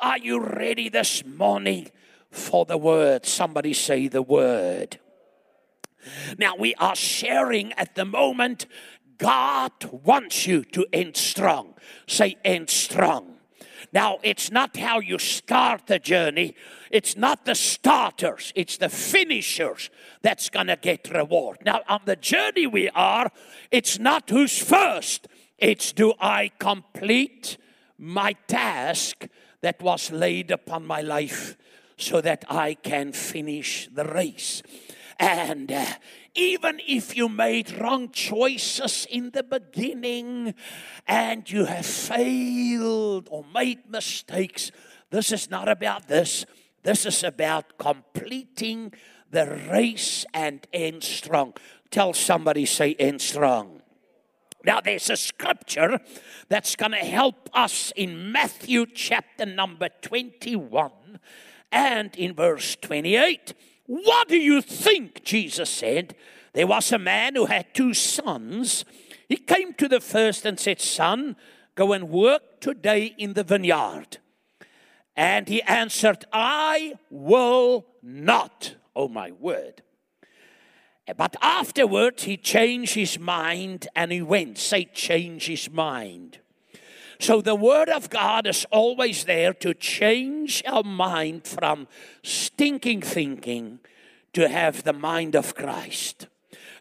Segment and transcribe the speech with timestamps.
[0.00, 1.90] Are you ready this morning
[2.30, 3.26] for the word?
[3.26, 4.98] Somebody say the word.
[6.38, 8.64] Now, we are sharing at the moment.
[9.18, 11.74] God wants you to end strong.
[12.06, 13.36] Say, end strong.
[13.92, 16.54] Now, it's not how you start the journey,
[16.90, 19.90] it's not the starters, it's the finishers
[20.22, 21.58] that's to get reward.
[21.64, 23.30] Now, on the journey we are,
[23.70, 25.28] it's not who's first,
[25.58, 27.58] it's do I complete
[27.98, 29.26] my task
[29.60, 31.56] that was laid upon my life
[31.96, 34.62] so that I can finish the race.
[35.18, 35.84] And uh,
[36.34, 40.54] even if you made wrong choices in the beginning
[41.06, 44.70] and you have failed or made mistakes,
[45.10, 46.46] this is not about this.
[46.82, 48.94] This is about completing
[49.30, 51.52] the race and end strong.
[51.90, 53.79] Tell somebody, say, end strong.
[54.64, 56.00] Now, there's a scripture
[56.48, 60.90] that's going to help us in Matthew chapter number 21
[61.72, 63.54] and in verse 28.
[63.86, 65.24] What do you think?
[65.24, 66.14] Jesus said.
[66.52, 68.84] There was a man who had two sons.
[69.28, 71.36] He came to the first and said, Son,
[71.74, 74.18] go and work today in the vineyard.
[75.16, 78.74] And he answered, I will not.
[78.94, 79.82] Oh, my word.
[81.16, 84.58] But afterwards, he changed his mind and he went.
[84.58, 86.38] Say, change his mind.
[87.18, 91.86] So the Word of God is always there to change our mind from
[92.22, 93.80] stinking thinking
[94.32, 96.28] to have the mind of Christ.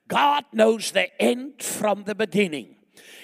[0.08, 2.76] God knows the end from the beginning.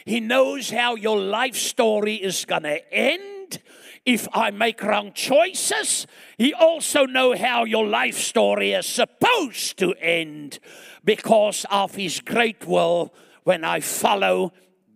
[0.06, 3.62] He knows how your life story is going to end
[4.06, 6.06] if I make wrong choices.
[6.38, 10.60] He also knows how your life story is supposed to end
[11.06, 14.52] because of His great will when I follow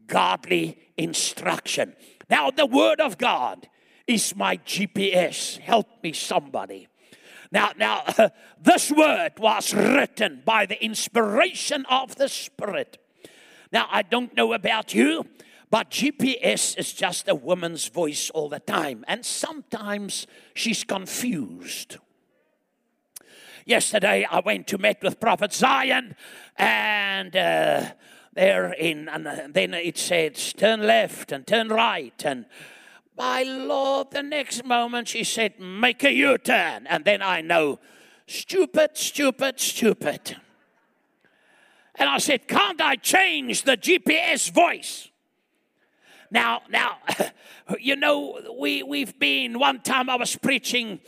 [0.08, 1.96] godly instruction.
[2.30, 3.70] Now, the Word of God
[4.08, 5.60] is my GPS.
[5.60, 6.88] Help me, somebody.
[7.52, 8.30] Now, now, uh,
[8.62, 12.98] this word was written by the inspiration of the Spirit.
[13.72, 15.26] Now, I don't know about you,
[15.70, 20.26] but GPS is just a woman's voice all the time, and sometimes
[20.56, 21.98] she's confused.
[23.66, 26.16] Yesterday, I went to meet with Prophet Zion,
[26.58, 27.92] and uh,
[28.34, 32.14] there in, and uh, then it said, turn left and turn right.
[32.26, 32.46] And
[33.18, 36.88] my Lord, the next moment she said, make a U turn.
[36.88, 37.80] And then I know,
[38.28, 40.38] stupid, stupid, stupid.
[41.96, 45.10] And I said, can't I change the GPS voice?
[46.32, 46.98] Now, now,
[47.80, 51.02] you know, we, we've been, one time I was preaching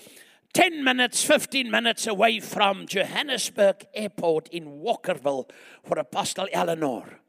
[0.54, 5.50] 10 minutes, 15 minutes away from Johannesburg Airport in Walkerville
[5.84, 7.20] for Apostle Eleanor.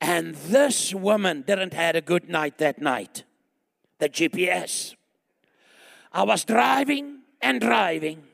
[0.00, 3.22] And this woman didn't had a good night that night.
[3.98, 4.96] The GPS.
[6.12, 8.24] I was driving and driving.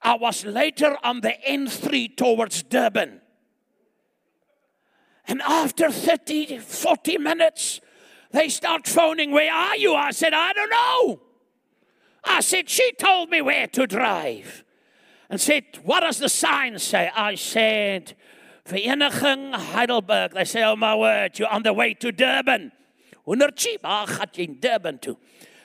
[0.00, 3.20] I was later on the N3 towards Durban.
[5.26, 7.80] And after 30, 40 minutes,
[8.30, 9.94] they start phoning, Where are you?
[9.94, 11.23] I said, I don't know.
[12.24, 14.64] I said, She told me where to drive.
[15.30, 17.10] And said, What does the sign say?
[17.14, 18.14] I said,
[18.66, 20.32] Vereniging Heidelberg.
[20.32, 22.72] They say, Oh my word, you're on the way to Durban.
[23.26, 25.16] Gaat in Durban to.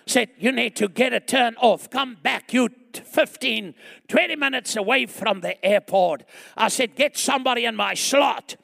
[0.05, 1.89] Said, You need to get a turn off.
[1.89, 2.53] Come back.
[2.53, 3.75] You 15,
[4.07, 6.23] 20 minutes away from the airport.
[6.57, 8.55] I said, Get somebody in my slot.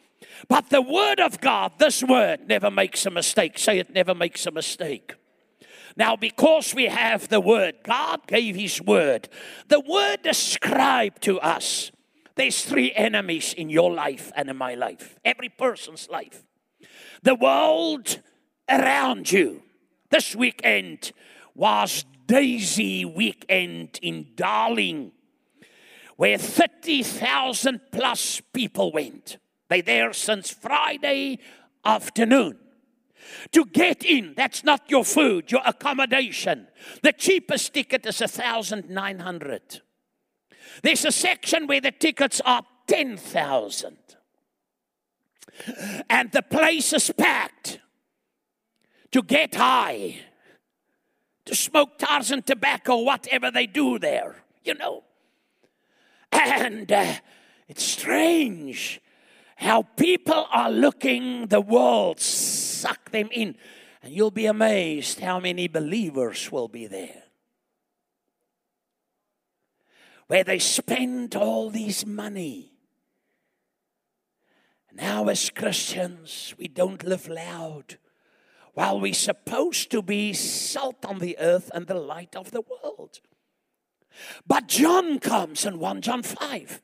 [0.48, 3.58] But the word of God, this word, never makes a mistake.
[3.58, 5.14] Say it never makes a mistake.
[5.98, 9.30] Now, because we have the word, God gave his word.
[9.70, 11.92] The word described to us
[12.36, 16.44] there's three enemies in your life and in my life, every person's life.
[17.24, 18.20] The world
[18.70, 19.64] around you.
[20.10, 21.14] This weekend
[21.56, 25.12] was Daisy Weekend in Darling,
[26.18, 29.38] where 30,000 plus people went.
[29.70, 31.40] They there since Friday
[31.84, 32.60] afternoon.
[33.52, 36.68] To get in, that's not your food, your accommodation.
[37.02, 39.82] The cheapest ticket is a thousand nine hundred.
[40.84, 43.98] There's a section where the tickets are 10,000.
[46.10, 47.80] And the place is packed
[49.12, 50.18] to get high,
[51.46, 55.04] to smoke tars and tobacco, whatever they do there, you know.
[56.32, 57.14] And uh,
[57.70, 59.00] it's strange
[59.56, 62.20] how people are looking, the world
[62.80, 63.56] suck them in.
[64.02, 67.26] And you'll be amazed how many believers will be there.
[70.28, 72.72] where they spend all this money.
[74.94, 77.98] Now, as Christians, we don't live loud.
[78.74, 83.22] while we're supposed to be salt on the earth and the light of the world.
[84.46, 86.82] But John comes in 1 John 5.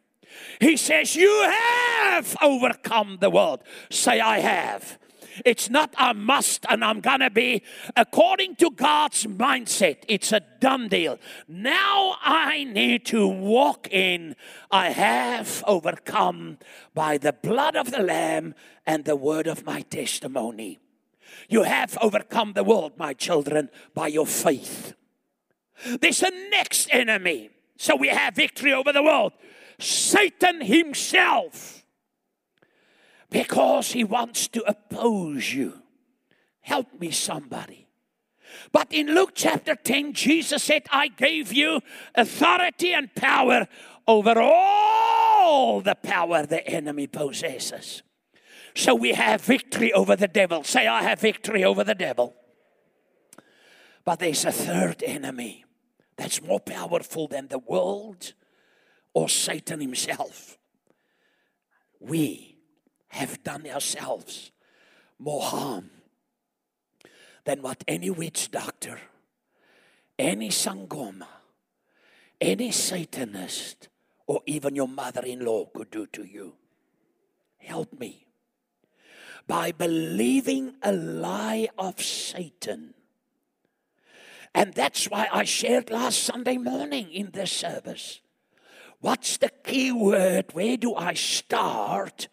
[0.62, 3.62] He says, You have overcome the world.
[3.90, 4.98] Say, I have.
[5.46, 7.64] It's not a must and I'm gonna be.
[7.96, 11.20] According to God's mindset, it's a done deal.
[11.48, 14.36] Now I need to walk in.
[14.70, 16.58] I have overcome
[16.94, 18.56] by the blood of the Lamb
[18.86, 20.80] and the word of my testimony.
[21.50, 24.94] You have overcome the world, my children, by your faith.
[26.00, 27.50] There's a next enemy.
[27.78, 29.34] So we have victory over the world.
[29.80, 31.81] Satan himself.
[33.32, 35.82] Because he wants to oppose you.
[36.60, 37.88] Help me, somebody.
[38.72, 41.80] But in Luke chapter 10, Jesus said, I gave you
[42.14, 43.68] authority and power
[44.06, 48.04] over all the power the enemy possesses.
[48.76, 50.64] So we have victory over the devil.
[50.64, 52.36] Say, I have victory over the devil.
[54.04, 55.64] But there's a third enemy
[56.18, 58.34] that's more powerful than the world
[59.14, 60.58] or Satan himself.
[62.00, 62.51] We
[63.12, 64.52] have done ourselves
[65.20, 65.90] more harm
[67.44, 69.00] than what any witch doctor,
[70.18, 71.28] any sangoma,
[72.40, 73.90] any Satanist,
[74.28, 76.54] or even your mother in law could do to you.
[77.58, 78.28] Help me.
[79.48, 82.94] By believing a lie of Satan.
[84.54, 88.22] And that's why I shared last Sunday morning in this service.
[89.00, 90.54] What's the key word?
[90.54, 92.28] Where do I start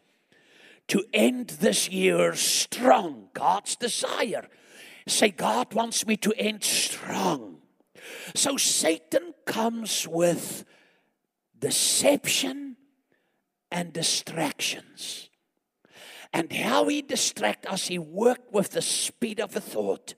[0.89, 3.29] to end this year strong?
[3.35, 4.49] God's desire.
[5.07, 7.59] Say, God wants me to end strong.
[8.35, 10.65] So Satan comes with
[11.59, 12.77] deception
[13.71, 15.31] and distractions.
[16.33, 20.15] And how he distract us, he worked with the speed of a thought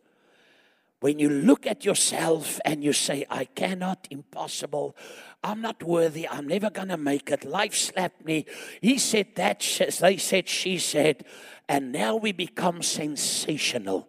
[1.00, 4.96] when you look at yourself and you say, I cannot, impossible,
[5.42, 8.44] I'm not worthy, I'm never to make it, life slapped me.
[8.82, 9.62] He said that,
[10.00, 11.24] they said, she said,
[11.68, 14.08] and now we become sensational.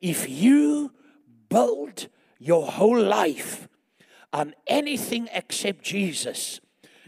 [0.00, 0.92] If you
[1.50, 2.08] build
[2.38, 3.68] your whole life
[4.32, 6.60] on anything except Jesus,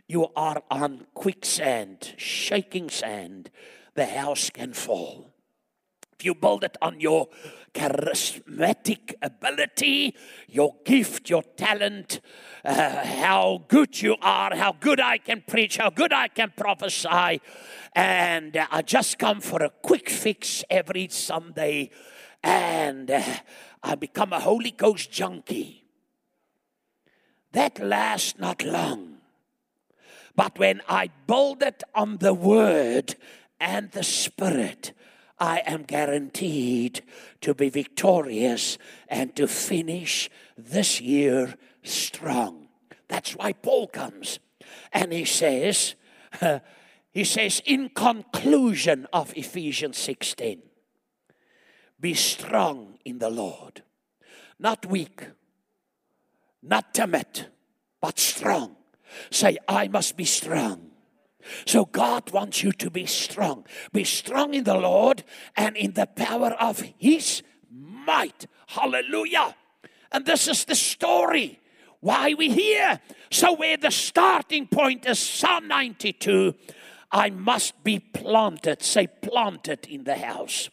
[0.06, 3.50] you are on quicksand, shaking sand.
[3.94, 5.31] The house can fall.
[6.24, 7.28] You build it on your
[7.74, 10.14] charismatic ability,
[10.48, 12.20] your gift, your talent,
[12.64, 17.40] uh, how good you are, how good I can preach, how good I can prophesy,
[17.94, 21.90] and uh, I just come for a quick fix every Sunday,
[22.42, 23.22] and uh,
[23.82, 25.84] I become a Holy Ghost junkie.
[27.52, 29.18] That lasts not long.
[30.34, 33.16] But when I build it on the Word
[33.60, 34.92] and the Spirit,
[35.42, 37.02] I am guaranteed
[37.40, 38.78] to be victorious
[39.08, 42.68] and to finish this year strong.
[43.08, 44.38] That's why Paul comes
[44.92, 45.96] and he says,
[46.40, 46.60] uh,
[47.10, 50.62] he says, in conclusion of Ephesians 16,
[51.98, 53.82] be strong in the Lord,
[54.60, 55.26] not weak,
[56.62, 57.46] not timid,
[58.00, 58.76] but strong.
[59.30, 60.91] Say, I must be strong
[61.66, 63.66] so God wants you to be strong.
[63.92, 65.24] Be strong in the Lord
[65.56, 68.46] and in the power of His might.
[68.66, 69.54] Hallelujah.
[70.10, 71.60] And this is the story
[72.00, 73.00] why we here.
[73.30, 76.54] So where the starting point is Psalm 92,
[77.12, 80.68] I must be planted, say planted in the house.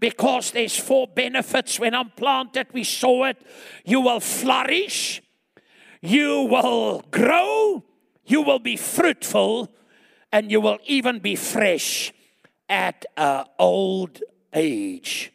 [0.00, 2.68] Because there's four benefits when I'm planted.
[2.72, 3.36] We saw it.
[3.84, 5.22] You will flourish,
[6.00, 7.84] you will grow,
[8.26, 9.70] you will be fruitful,
[10.34, 12.12] and you will even be fresh
[12.68, 14.20] at uh, old
[14.52, 15.32] age.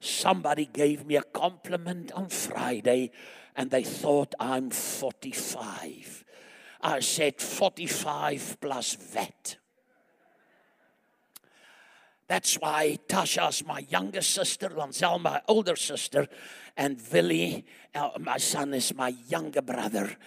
[0.00, 3.10] Somebody gave me a compliment on Friday
[3.56, 6.24] and they thought I'm 45.
[6.82, 9.56] I said 45 plus vet.
[12.28, 16.28] That's why Tasha's my younger sister, Lanzel my older sister,
[16.76, 20.18] and Willie, uh, my son, is my younger brother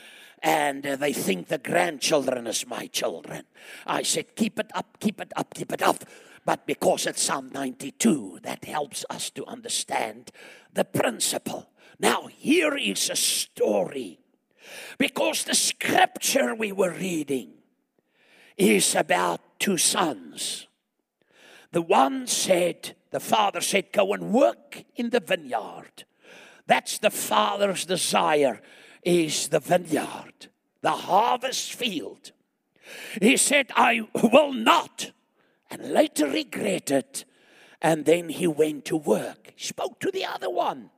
[0.43, 3.43] and uh, they think the grandchildren is my children.
[3.85, 6.03] I said, keep it up, keep it up, keep it up.
[6.45, 10.31] But because it's Psalm 92, that helps us to understand
[10.73, 11.69] the principle.
[11.99, 14.19] Now, here is a story.
[14.97, 17.53] Because the scripture we were reading
[18.57, 20.67] is about two sons.
[21.71, 26.05] The one said, the father said, Go and work in the vineyard.
[26.65, 28.61] That's the father's desire
[29.03, 30.47] is the vineyard,
[30.81, 32.31] the harvest field.
[33.21, 35.11] He said, I will not,
[35.69, 37.25] and later regretted
[37.81, 39.53] And then he went to work.
[39.55, 40.89] He spoke to the other one.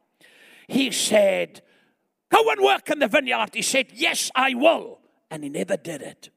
[0.68, 1.62] He said,
[2.32, 3.50] Go and work in the vineyard.
[3.54, 5.00] He said, Yes, I will.
[5.30, 6.30] And he never did it.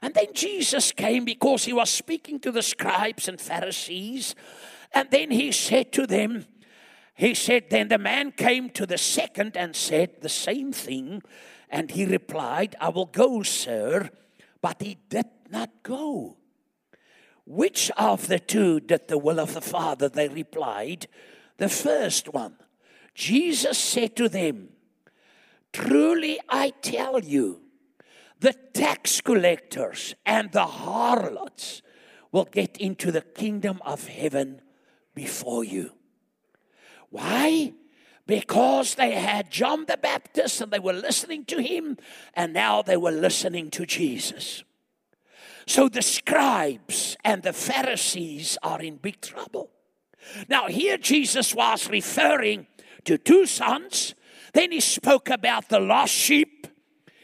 [0.00, 4.34] And then Jesus came because he was speaking to the scribes and Pharisees.
[4.92, 6.46] And then he said to them,
[7.18, 11.20] He said, Then the man came to the second and said the same thing.
[11.68, 14.10] And he replied, I will go, sir.
[14.62, 16.36] But he did not go.
[17.44, 20.08] Which of the two did the will of the Father?
[20.08, 21.08] They replied,
[21.56, 22.56] The first one.
[23.14, 24.68] Jesus said to them,
[25.72, 27.62] Truly I tell you,
[28.38, 31.82] the tax collectors and the harlots
[32.30, 34.60] will get into the kingdom of heaven
[35.16, 35.97] before you.
[37.10, 37.72] Why?
[38.26, 41.96] Because they had John the Baptist and they were listening to him,
[42.34, 44.64] and now they were listening to Jesus.
[45.66, 49.70] So the scribes and the Pharisees are in big trouble.
[50.48, 52.66] Now, here Jesus was referring
[53.04, 54.14] to two sons.
[54.52, 56.58] Then he spoke about the lost sheep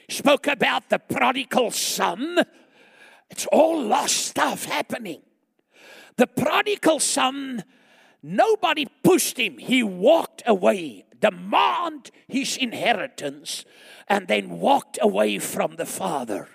[0.09, 2.39] spoke about the prodigal son.
[3.31, 5.23] It's all lost stuff happening.
[6.17, 7.65] The prodigal son,
[8.25, 9.59] nobody pushed him.
[9.59, 13.65] He walked away, demand his inheritance,
[14.09, 16.49] and then walked away from the father.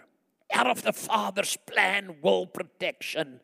[0.52, 3.40] Out of the father's plan, will, protection,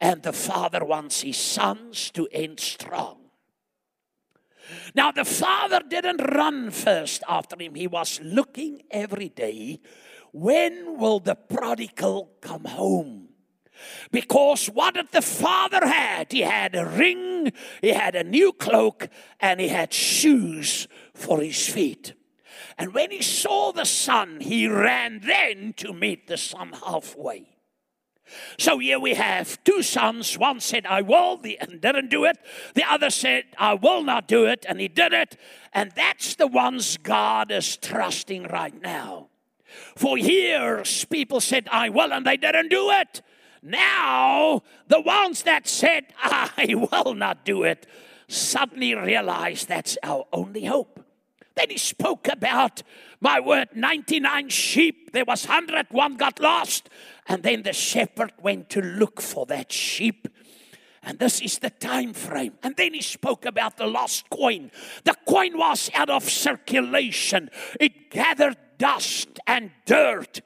[0.00, 3.18] and the father wants his sons to end strong.
[4.94, 9.80] Now, the father didn't run first after him, he was looking every day
[10.36, 13.25] when will the prodigal come home?
[14.10, 16.32] Because what did the father had?
[16.32, 19.08] He had a ring, he had a new cloak,
[19.40, 22.14] and he had shoes for his feet.
[22.78, 27.56] And when he saw the son, he ran then to meet the son halfway.
[28.58, 30.36] So here we have two sons.
[30.36, 32.36] One said, I will, and didn't do it.
[32.74, 35.36] The other said, I will not do it, and he did it.
[35.72, 39.28] And that's the ones God is trusting right now.
[39.96, 43.22] For years, people said, I will, and they didn't do it.
[43.66, 47.86] Now, the ones that said, I will not do it,
[48.28, 51.00] suddenly realize that's our only hope.
[51.56, 52.82] Then he spoke about
[53.20, 56.90] my word 99 sheep there was 100 one got lost.
[57.26, 60.28] And then the shepherd went to look for that sheep.
[61.02, 62.52] And this is the time frame.
[62.62, 64.70] And then he spoke about the lost coin.
[65.04, 67.48] The coin was out of circulation.
[67.80, 70.42] It gathered dust and dirt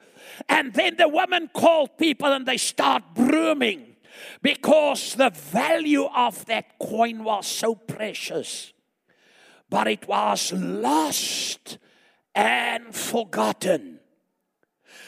[0.49, 3.95] and then the woman called people and they start brooming
[4.41, 8.73] because the value of that coin was so precious
[9.71, 11.77] but it was lost
[12.35, 13.99] and forgotten.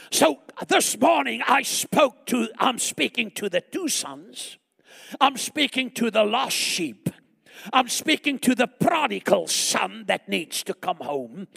[0.10, 4.58] So this morning I spoke to, I'm speaking to the two sons,
[5.20, 7.10] I'm speaking to the lost sheep.
[7.72, 11.48] I'm speaking to the prodigal son that needs to come home.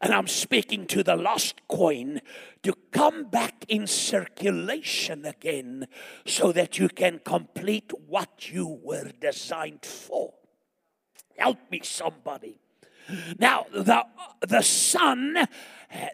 [0.00, 2.20] And I'm speaking to the lost coin
[2.62, 5.86] to come back in circulation again
[6.26, 10.34] so that you can complete what you were designed for.
[11.36, 12.58] Help me, somebody.
[13.38, 14.04] Now, the,
[14.40, 15.46] the son,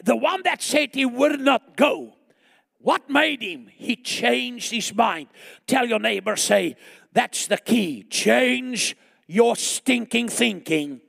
[0.03, 2.15] the one that said he would not go,
[2.79, 3.69] what made him?
[3.73, 5.29] He changed his mind.
[5.67, 6.77] Tell your neighbor, say,
[7.13, 8.05] that's the key.
[8.05, 8.97] Change
[9.27, 11.01] your stinking thinking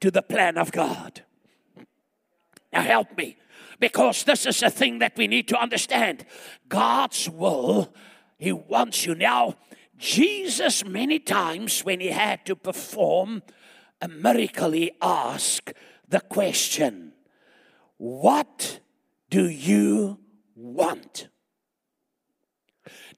[0.00, 1.24] to the plan of God.
[2.72, 3.36] Now, help me,
[3.80, 6.24] because this is a thing that we need to understand.
[6.68, 7.94] God's will,
[8.38, 9.14] He wants you.
[9.14, 9.56] Now,
[9.96, 13.42] Jesus, many times when He had to perform
[14.00, 15.72] a miracle, he asked
[16.08, 17.12] the question,
[17.96, 18.80] What
[19.28, 20.18] do you
[20.54, 21.28] want?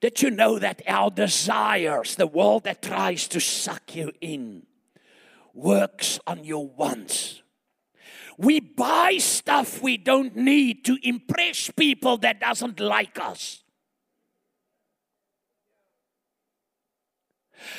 [0.01, 4.67] Did you know that our desires, the world that tries to suck you in,
[5.53, 7.40] works on your wants?
[8.41, 13.63] We buy stuff we don't need to impress people that doesn't like us.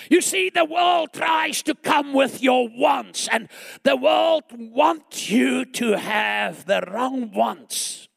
[0.08, 3.50] You see, the world tries to come with your wants, and
[3.82, 8.08] the world wants you to have the wrong wants.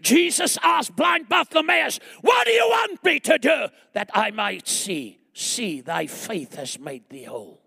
[0.00, 5.20] Jesus asked blind Bartimaeus, What do you want me to do that I might see?
[5.34, 7.61] See, thy faith has made thee whole.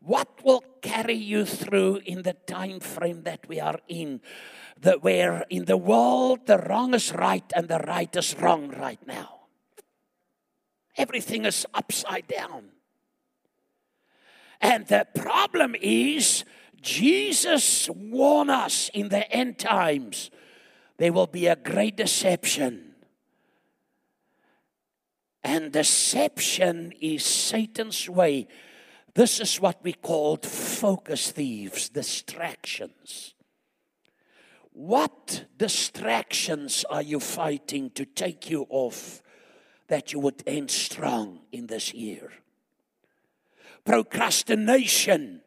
[0.00, 4.20] What will carry you through in the time frame that we are in?
[4.80, 9.04] that where in the world the wrong is right and the right is wrong right
[9.06, 9.40] now.
[10.96, 12.70] Everything is upside down.
[14.60, 16.44] And the problem is,
[16.80, 20.30] Jesus warned us in the end times,
[20.98, 22.94] there will be a great deception.
[25.44, 28.48] And deception is Satan's way.
[29.16, 33.32] This is what we called focus thieves, distractions.
[34.72, 39.22] What distractions are you fighting to take you off
[39.88, 42.30] that you would end strong in this year?
[43.86, 45.40] Procrastination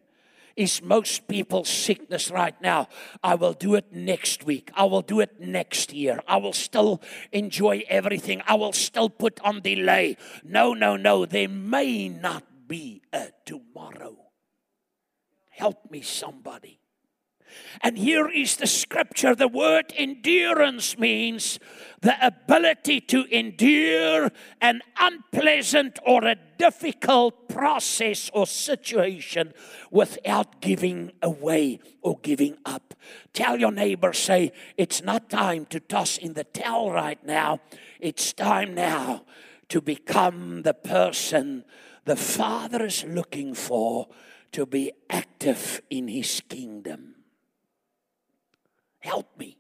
[0.55, 2.87] is most people's sickness right now.
[3.23, 4.71] I will do it next week.
[4.73, 6.21] I will do it next year.
[6.27, 8.41] I will still enjoy everything.
[8.47, 10.17] I will still put on delay.
[10.43, 11.27] No, no, no.
[11.27, 14.15] There may not be a tomorrow.
[15.49, 16.79] Help me, somebody.
[17.81, 19.35] And here is the scripture.
[19.35, 21.59] The word endurance means
[22.01, 29.53] the ability to endure an unpleasant or a difficult process or situation
[29.91, 32.93] without giving away or giving up.
[33.33, 37.61] Tell your neighbor, say, it's not time to toss in the towel right now.
[37.99, 39.25] It's time now
[39.69, 41.63] to become the person
[42.09, 44.07] the Father is looking for
[44.51, 47.13] to be active in His kingdom.
[48.97, 49.58] Help me.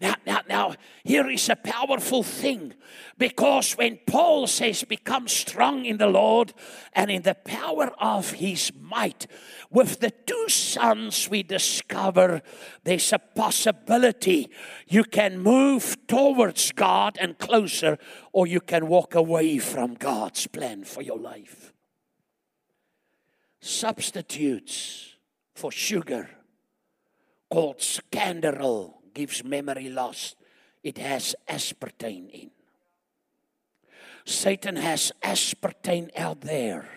[0.00, 0.74] Now, now, now,
[1.04, 2.74] here is a powerful thing
[3.18, 6.52] because when Paul says, Become strong in the Lord
[6.92, 9.26] and in the power of his might,
[9.70, 12.42] with the two sons, we discover
[12.84, 14.50] there's a possibility
[14.88, 17.98] you can move towards God and closer,
[18.32, 21.72] or you can walk away from God's plan for your life.
[23.60, 25.16] Substitutes
[25.54, 26.28] for sugar
[27.50, 27.78] called
[28.10, 30.34] Canderel gives memory loss.
[30.82, 32.50] It has aspartame in.
[34.24, 36.88] Satan has aspartame out there.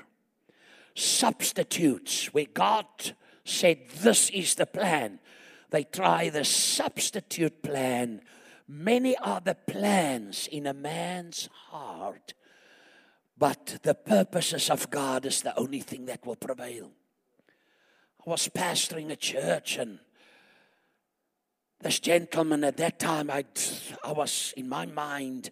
[0.95, 2.85] Substitutes where God
[3.43, 5.19] said, This is the plan.
[5.69, 8.21] They try the substitute plan.
[8.67, 12.33] Many are the plans in a man's heart,
[13.37, 16.91] but the purposes of God is the only thing that will prevail.
[18.25, 19.99] I was pastoring a church and
[21.85, 23.45] this gentleman at that time, I,
[24.03, 25.51] I was in my mind,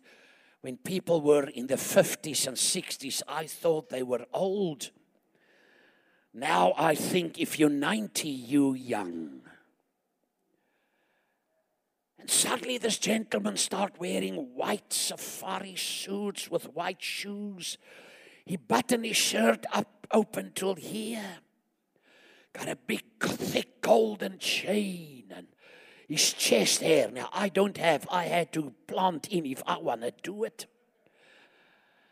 [0.61, 4.89] when people were in the 50s and 60s, I thought they were old.
[6.33, 9.41] Now I think if you're 90, you're young.
[12.17, 17.77] And suddenly this gentleman started wearing white safari suits with white shoes.
[18.43, 21.37] He buttoned his shirt up open till here.
[22.53, 25.45] Got a big thick golden chain and
[26.13, 27.09] his chest hair.
[27.09, 30.67] Now, I don't have, I had to plant in if I want to do it.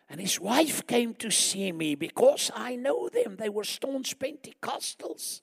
[0.09, 3.35] And his wife came to see me because I know them.
[3.35, 5.41] They were staunch Pentecostals.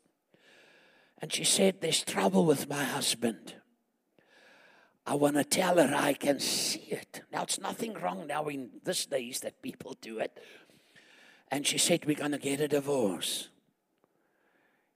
[1.23, 3.55] And she said, There's trouble with my husband.
[5.07, 7.23] I want to tell her I can see it.
[7.33, 10.37] Now, it's nothing wrong now in these days that people do it.
[11.49, 13.51] And she said, We're going to get a divorce.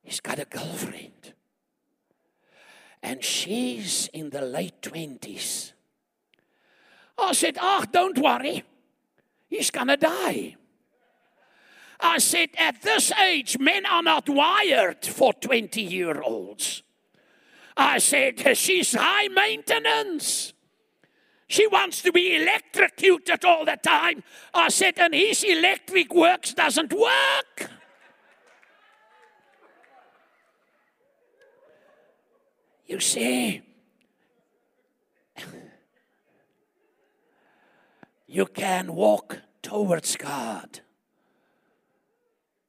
[0.02, 1.34] He's got a girlfriend
[3.02, 5.72] and she's in the late 20s.
[7.18, 8.64] I said, Ah, oh, don't worry,
[9.48, 10.56] he's gonna die.
[12.00, 16.82] I said, At this age, men are not wired for 20 year olds.
[17.76, 20.52] I said, She's high maintenance.
[21.52, 24.24] She wants to be electrocuted all the time.
[24.54, 27.70] I said, and his electric works doesn't work.
[32.86, 33.62] You see,
[38.26, 40.80] you can walk towards God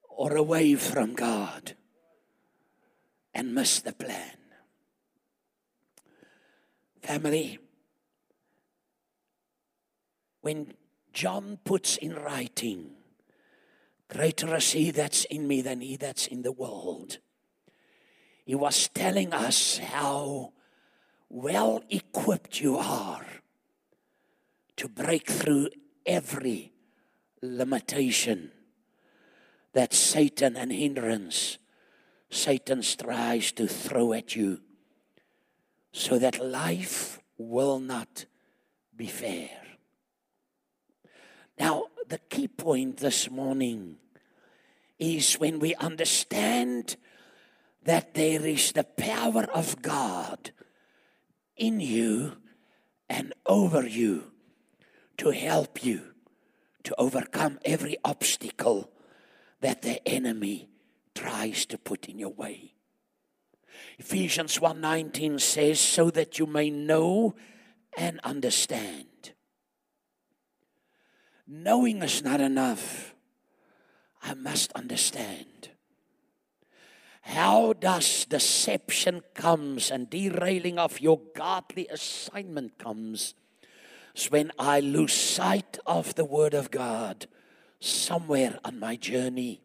[0.09, 1.73] or away from God
[3.33, 4.37] and miss the plan.
[7.01, 7.59] Family,
[10.41, 10.73] when
[11.11, 12.91] John puts in writing,
[14.07, 17.17] Greater is he that's in me than he that's in the world.
[18.45, 20.53] He was telling us how
[21.29, 23.25] well equipped you are
[24.75, 25.69] to break through
[26.05, 26.73] every
[27.41, 28.51] limitation
[29.73, 31.57] that Satan and hindrance
[32.33, 34.61] Satan tries to throw at you
[35.91, 38.25] so that life will not
[38.95, 39.49] be fair.
[41.59, 43.97] Now, the key point this morning
[44.97, 46.97] is when we understand
[47.85, 50.51] that there is the power of God
[51.55, 52.37] in you
[53.09, 54.31] and over you
[55.17, 56.13] to help you
[56.83, 58.91] to overcome every obstacle
[59.61, 60.69] that the enemy
[61.15, 62.73] tries to put in your way.
[63.97, 67.35] Ephesians 1:19 says so that you may know
[67.95, 69.07] and understand.
[71.45, 73.13] knowing is not enough.
[74.21, 75.69] I must understand.
[77.23, 83.33] How does deception comes and derailing of your godly assignment comes
[84.13, 87.27] is when I lose sight of the word of God
[87.79, 89.61] somewhere on my journey.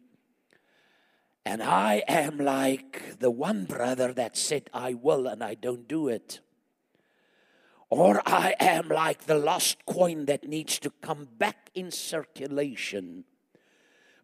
[1.45, 6.07] And I am like the one brother that said, I will, and I don't do
[6.07, 6.39] it.
[7.89, 13.25] Or I am like the lost coin that needs to come back in circulation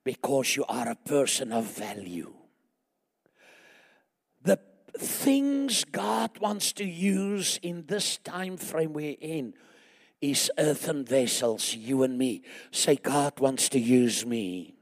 [0.05, 2.33] because you are a person of value.
[4.97, 9.53] Things God wants to use in this time frame we're in
[10.21, 12.43] is earthen vessels, you and me.
[12.71, 14.75] Say, God wants to use me.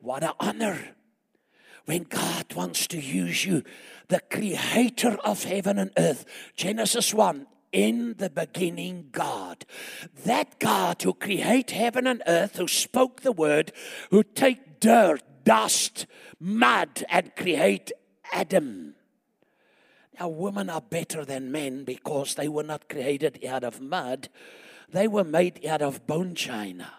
[0.00, 0.96] What an honor
[1.86, 3.62] when God wants to use you,
[4.08, 6.24] the creator of heaven and earth.
[6.54, 9.66] Genesis 1 in the beginning God.
[10.24, 13.72] That God who create heaven and earth, who spoke the word,
[14.10, 16.06] who take dirt, dust,
[16.40, 17.92] mud, and create
[18.32, 18.94] Adam.
[20.18, 24.28] Now, women are better than men because they were not created out of mud,
[24.90, 26.92] they were made out of bone china.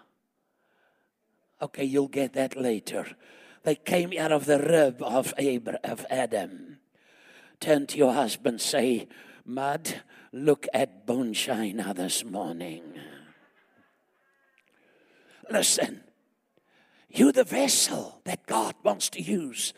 [1.62, 3.08] Okay, you'll get that later.
[3.64, 6.78] They came out of the rib of, Abraham, of Adam.
[7.60, 9.08] Turn to your husband, say,
[9.46, 12.84] Mud, look at bone china this morning.
[15.50, 16.02] Listen,
[17.10, 19.74] you're the vessel that God wants to use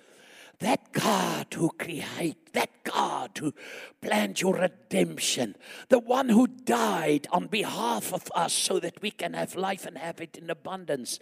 [0.59, 3.53] that God who create, that God who
[4.01, 5.55] planned your redemption,
[5.87, 9.97] the one who died on behalf of us so that we can have life and
[9.97, 11.19] have it in abundance,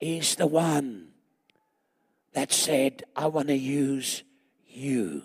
[0.00, 1.08] is the one
[2.32, 4.22] that said, I want to use
[4.66, 5.22] you.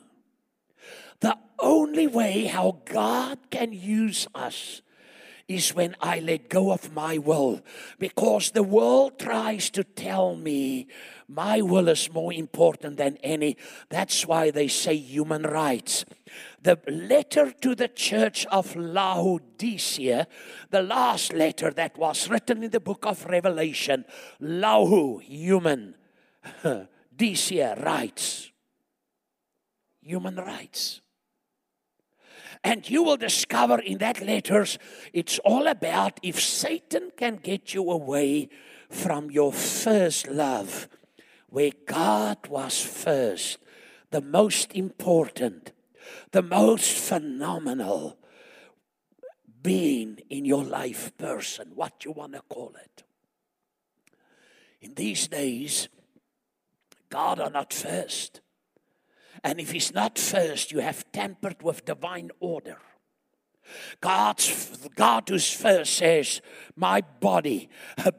[1.21, 4.81] The only way how God can use us
[5.47, 7.61] is when I let go of my will.
[7.99, 10.87] Because the world tries to tell me
[11.27, 13.57] my will is more important than any.
[13.89, 16.05] That's why they say human rights.
[16.61, 20.27] The letter to the church of Laodicea,
[20.69, 24.03] the last letter that was written in the book of Revelation,
[24.41, 25.95] Lahu, human,
[27.15, 28.51] Dicea, rights.
[30.01, 31.01] Human rights.
[32.67, 34.77] And you will discover in that letters,
[35.13, 38.49] it's all about if Satan can get you away
[38.89, 40.89] from your first love,
[41.47, 43.59] where God was first,
[44.11, 45.71] the most important,
[46.31, 48.17] the most phenomenal
[49.61, 53.03] being in your life person, what you want to call it.
[54.81, 55.87] In these days,
[57.07, 58.41] God are not first.
[59.43, 62.77] And if He's not first, you have tampered with divine order.
[64.01, 66.41] God's, God who's first says,
[66.75, 67.69] My body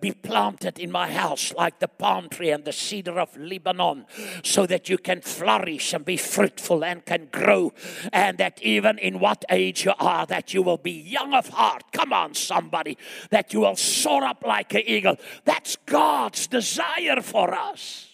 [0.01, 4.07] be planted in my house like the palm tree and the cedar of Lebanon,
[4.43, 7.73] so that you can flourish and be fruitful and can grow,
[8.13, 11.85] and that even in what age you are, that you will be young of heart.
[11.93, 12.99] Come on, somebody,
[13.31, 15.17] that you will soar up like an eagle.
[15.45, 18.05] That's God's desire for us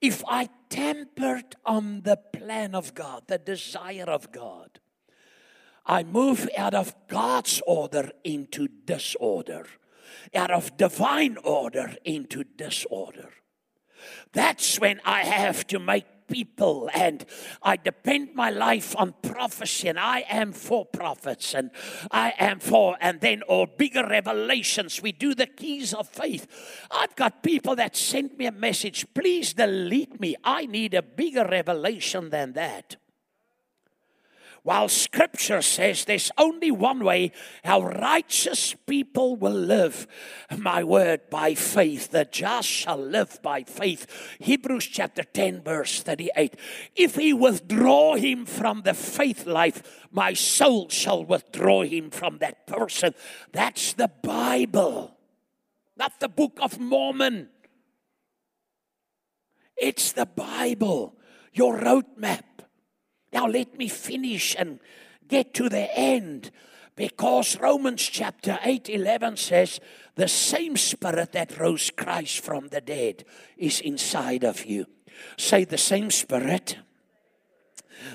[0.00, 4.80] if I tempered on the plan of God, the desire of God,
[5.86, 9.66] I move out of God's order into disorder,
[10.34, 13.28] out of divine order into disorder.
[14.32, 17.24] That's when I have to make people and
[17.62, 21.70] I depend my life on prophecy and I am for prophets and
[22.10, 25.00] I am for and then or bigger revelations.
[25.00, 26.48] We do the keys of faith.
[26.90, 30.34] I've got people that sent me a message please delete me.
[30.42, 32.96] I need a bigger revelation than that
[34.64, 37.30] while scripture says there's only one way
[37.64, 40.06] how righteous people will live,
[40.56, 42.10] my word, by faith.
[42.10, 44.06] The just shall live by faith.
[44.40, 46.56] Hebrews chapter 10, verse 38.
[46.96, 52.66] If he withdraw him from the faith life, my soul shall withdraw him from that
[52.66, 53.14] person.
[53.52, 55.14] That's the Bible,
[55.94, 57.50] not the Book of Mormon.
[59.76, 61.16] It's the Bible,
[61.52, 62.53] your roadmap.
[63.34, 64.78] Now, let me finish and
[65.26, 66.52] get to the end
[66.94, 69.80] because Romans chapter 8 11 says,
[70.14, 73.24] The same spirit that rose Christ from the dead
[73.56, 74.86] is inside of you.
[75.36, 76.76] Say, The same spirit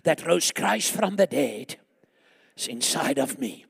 [0.04, 1.76] that rose Christ from the dead
[2.56, 3.66] is inside of me.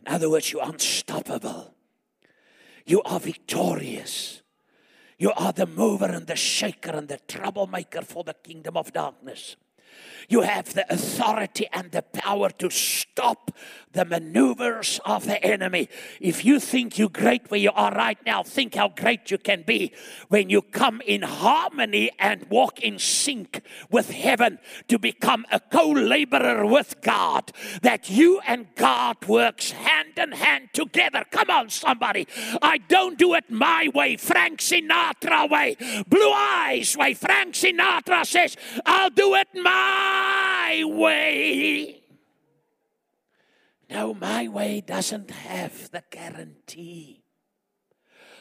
[0.00, 1.74] In other words, you're unstoppable,
[2.86, 4.42] you are victorious.
[5.20, 9.56] You are the mover and the shaker and the troublemaker for the kingdom of darkness.
[10.28, 13.50] You have the authority and the power to stop
[13.92, 15.88] the maneuvers of the enemy.
[16.20, 19.62] If you think you're great where you are right now, think how great you can
[19.62, 19.92] be
[20.28, 26.66] when you come in harmony and walk in sync with heaven to become a co-laborer
[26.66, 27.50] with God.
[27.80, 31.24] That you and God works hand in hand together.
[31.30, 32.28] Come on, somebody.
[32.60, 37.14] I don't do it my way, Frank Sinatra way, Blue Eyes way.
[37.14, 39.77] Frank Sinatra says, I'll do it my
[40.98, 42.02] way.
[43.90, 47.22] No, my way doesn't have the guarantee.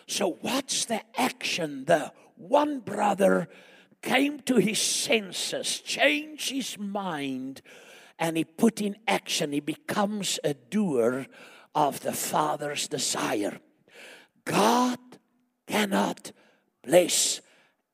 [0.08, 1.86] So, what's the action?
[1.86, 3.48] The one brother
[4.02, 7.62] came to his senses, changed his mind,
[8.20, 9.52] and he put in action.
[9.52, 11.28] He becomes a doer
[11.74, 13.60] of the Father's desire.
[14.46, 15.00] God
[15.68, 16.32] cannot
[16.84, 17.42] bless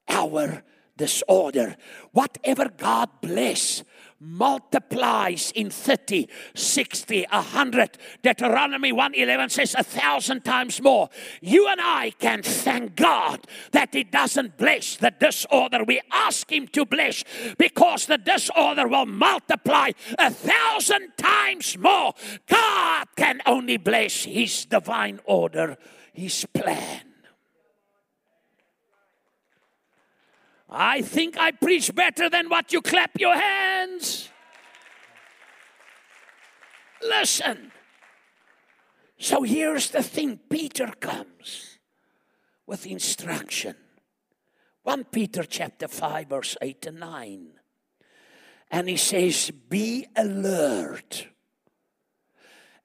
[0.07, 0.63] our
[1.03, 1.75] disorder.
[2.13, 3.83] Whatever God bless
[4.21, 7.97] multiplies in 30, 60, 100.
[8.21, 11.09] Deuteronomy 111 says a thousand times more.
[11.41, 15.83] You and I can thank God that He doesn't bless the disorder.
[15.83, 17.25] We ask Him to bless
[17.57, 22.13] because the disorder will multiply a thousand times more.
[22.47, 25.77] God can only bless His divine order,
[26.13, 27.12] His plan.
[30.73, 34.29] I think I preach better than what you clap your hands.
[37.01, 37.71] Listen.
[39.19, 41.77] So here's the thing Peter comes
[42.65, 43.75] with instruction.
[44.81, 47.47] 1 Peter chapter 5 verse 8 and 9.
[48.71, 51.27] And he says, "Be alert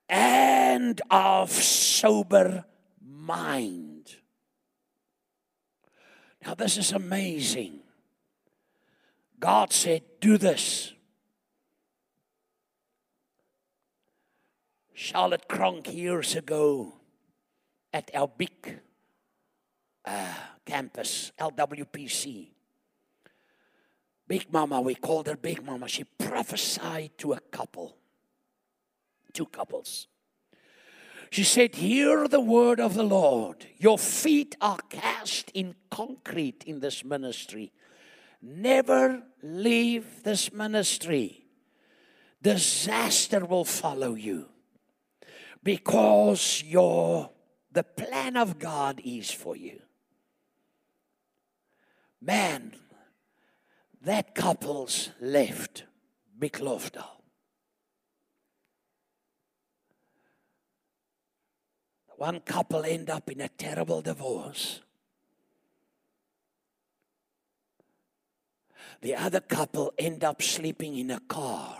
[0.08, 2.66] and of sober
[3.00, 3.97] mind."
[6.44, 7.80] Now, this is amazing.
[9.40, 10.92] God said, Do this.
[14.94, 16.92] Charlotte Cronk years ago
[17.92, 18.80] at our big
[20.04, 22.48] uh, campus, LWPC.
[24.26, 25.88] Big Mama, we called her Big Mama.
[25.88, 27.96] She prophesied to a couple,
[29.32, 30.08] two couples.
[31.30, 33.66] She said, Hear the word of the Lord.
[33.76, 37.72] Your feet are cast in concrete in this ministry.
[38.40, 41.44] Never leave this ministry.
[42.40, 44.46] Disaster will follow you
[45.62, 47.30] because your
[47.72, 49.80] the plan of God is for you.
[52.20, 52.74] Man,
[54.02, 55.84] that couple's left
[56.38, 57.17] Biklofdal.
[62.18, 64.80] One couple end up in a terrible divorce.
[69.00, 71.78] The other couple end up sleeping in a car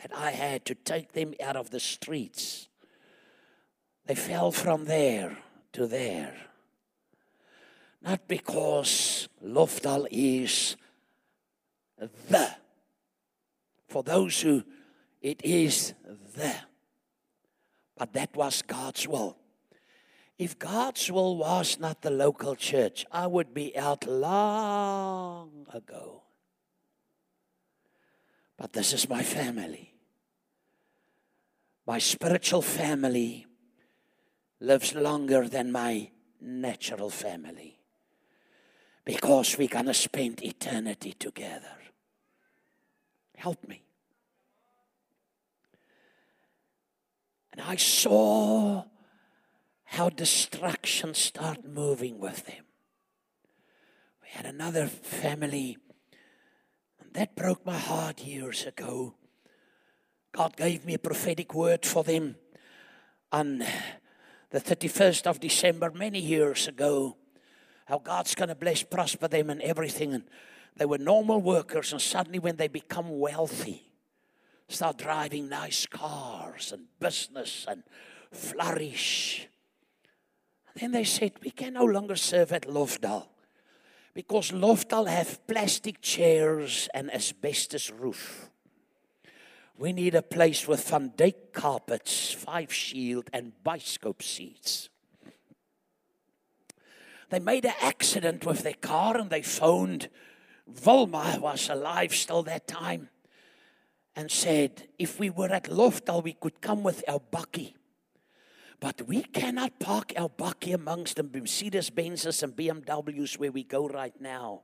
[0.00, 2.68] that I had to take them out of the streets.
[4.06, 5.38] They fell from there
[5.72, 6.36] to there.
[8.02, 10.76] Not because Lofdal is
[12.28, 12.54] the.
[13.88, 14.62] For those who
[15.20, 15.94] it is
[16.36, 16.54] the.
[17.96, 19.41] But that was God's will.
[20.42, 26.24] If God's will was not the local church, I would be out long ago.
[28.56, 29.94] But this is my family.
[31.86, 33.46] My spiritual family
[34.58, 37.78] lives longer than my natural family
[39.04, 41.78] because we're going to spend eternity together.
[43.36, 43.84] Help me.
[47.52, 48.86] And I saw
[49.92, 52.64] how destruction start moving with them.
[54.22, 55.76] We had another family,
[56.98, 59.16] and that broke my heart years ago.
[60.32, 62.36] God gave me a prophetic word for them
[63.30, 63.58] on
[64.48, 67.18] the 31st of December, many years ago.
[67.84, 70.14] How God's going to bless, prosper them, and everything.
[70.14, 70.24] And
[70.74, 73.92] they were normal workers, and suddenly, when they become wealthy,
[74.68, 77.82] start driving nice cars and business and
[78.30, 79.48] flourish.
[80.74, 83.26] Then they said, we can no longer serve at Lofdal
[84.14, 88.50] because Lofdal have plastic chairs and asbestos roof.
[89.78, 94.88] We need a place with Van Dyke carpets, five shield, and bioscope seats.
[97.30, 100.10] They made an accident with their car and they phoned.
[100.84, 103.08] Wilma was alive still that time
[104.14, 107.74] and said, if we were at Lofdal, we could come with our bakkie.
[108.82, 113.86] But we cannot park our bakkie amongst the Mercedes Benzes and BMWs where we go
[113.86, 114.62] right now.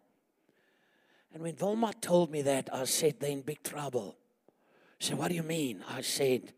[1.33, 4.19] And when Wilma told me that, I said, they're in big trouble.
[4.99, 5.85] She said, What do you mean?
[5.89, 6.53] I said,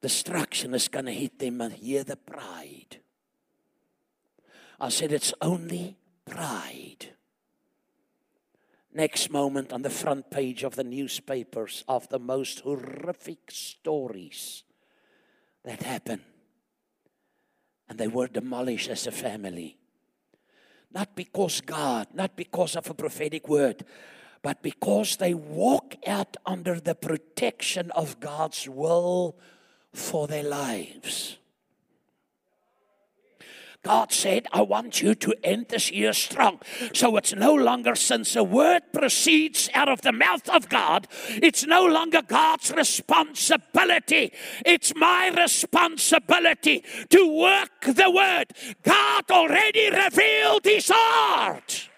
[0.00, 2.98] Destruction is going to hit them and hear the pride.
[4.80, 7.10] I said, It's only pride.
[8.92, 14.64] Next moment, on the front page of the newspapers, of the most horrific stories
[15.62, 16.22] that happened.
[17.88, 19.76] And they were demolished as a family.
[20.92, 23.84] Not because God, not because of a prophetic word,
[24.42, 29.36] but because they walk out under the protection of God's will
[29.92, 31.38] for their lives.
[33.82, 36.60] God said, I want you to end this year strong.
[36.94, 41.66] So it's no longer, since a word proceeds out of the mouth of God, it's
[41.66, 44.32] no longer God's responsibility.
[44.64, 48.52] It's my responsibility to work the word.
[48.84, 51.88] God already revealed his heart.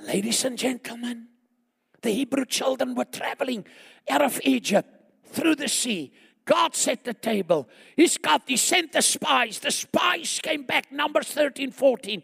[0.00, 1.28] Ladies and gentlemen,
[2.02, 3.64] the Hebrew children were traveling
[4.10, 4.88] out of Egypt
[5.28, 6.12] through the sea
[6.44, 7.68] God set the table.
[7.96, 9.60] He's got, he sent the spies.
[9.60, 12.22] The spies came back, Numbers 13, 14,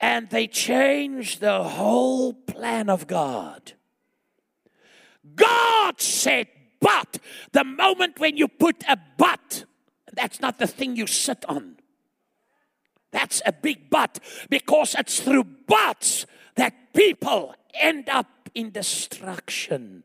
[0.00, 3.72] and they changed the whole plan of God.
[5.34, 6.48] God said,
[6.80, 7.18] but
[7.52, 9.64] the moment when you put a but,
[10.12, 11.76] that's not the thing you sit on.
[13.10, 14.18] That's a big but
[14.50, 16.26] because it's through buts
[16.56, 20.04] that people end up in destruction.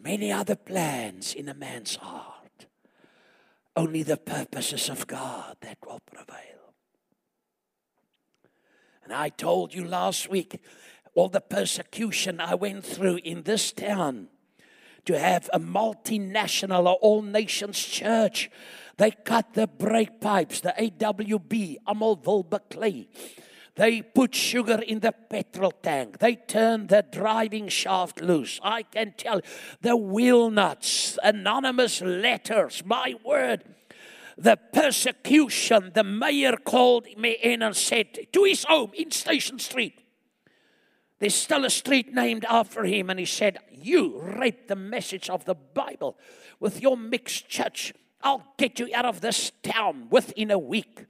[0.00, 2.33] Many other plans in a man's heart
[3.76, 6.74] only the purposes of God that will prevail.
[9.04, 10.60] And I told you last week
[11.14, 14.28] all the persecution I went through in this town
[15.04, 18.50] to have a multinational or all nations church.
[18.96, 22.16] They cut the brake pipes, the AWB, Amal
[22.70, 23.08] Clay.
[23.76, 26.18] They put sugar in the petrol tank.
[26.18, 28.60] They turn the driving shaft loose.
[28.62, 29.40] I can tell
[29.80, 33.64] the wheel nuts, anonymous letters, my word.
[34.38, 40.00] The persecution, the mayor called me in and said to his home in Station Street,
[41.18, 43.10] there's still a street named after him.
[43.10, 46.18] And he said, You raped the message of the Bible
[46.60, 47.94] with your mixed church.
[48.22, 51.06] I'll get you out of this town within a week.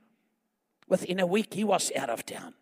[0.88, 2.54] Within a week, he was out of town.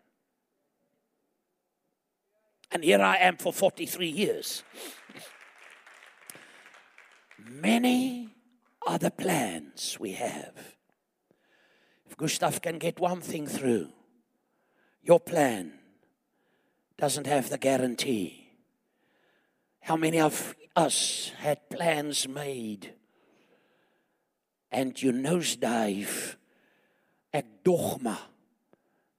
[2.71, 4.63] And here I am for 43 years.
[7.37, 8.29] Many
[8.87, 10.75] are the plans we have.
[12.05, 13.89] If Gustav can get one thing through,
[15.01, 15.73] your plan
[16.97, 18.49] doesn't have the guarantee.
[19.81, 22.93] How many of us had plans made
[24.71, 26.35] and you nosedive
[27.33, 28.15] Ek dogma.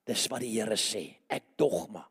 [0.07, 1.05] Dis wat die Here sê.
[1.29, 2.05] Ek dogma.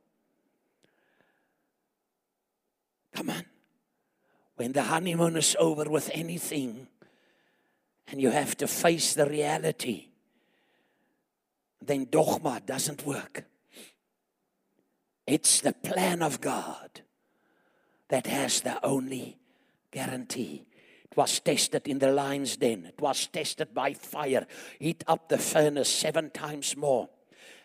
[3.13, 3.46] Come on.
[4.56, 6.88] When the honeymoon is over with anything
[8.08, 10.10] and you have to face the reality,
[11.82, 13.46] then dogma doesn't work.
[15.26, 17.02] It's the plan of God
[18.10, 19.38] that has the only
[19.92, 20.66] guarantee.
[21.13, 22.88] It was tested in the lion's den.
[22.88, 24.47] It was tested by fire.
[24.80, 27.08] Heat up the furnace seven times more.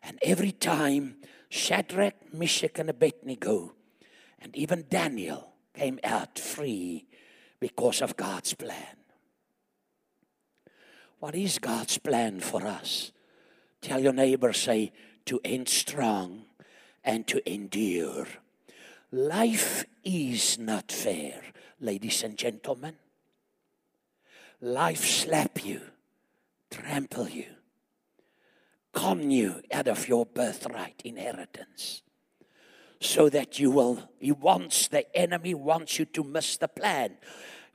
[0.03, 1.17] And every time,
[1.49, 3.73] Shadrach, Meshach, and Abednego,
[4.39, 7.07] and even Daniel came out free
[7.59, 8.99] because of God's plan.
[11.19, 13.13] What is God's plan for us?
[13.81, 14.93] Tell your neighbor, say,
[15.25, 16.43] to end strong
[17.03, 18.27] and to endure.
[19.11, 21.41] Life is not fair,
[21.81, 22.97] ladies and gentlemen
[24.61, 25.81] life slap you,
[26.71, 27.47] trample you,
[28.93, 32.03] con you out of your birthright inheritance.
[33.01, 37.17] So that you will, he wants, the enemy wants you to miss the plan.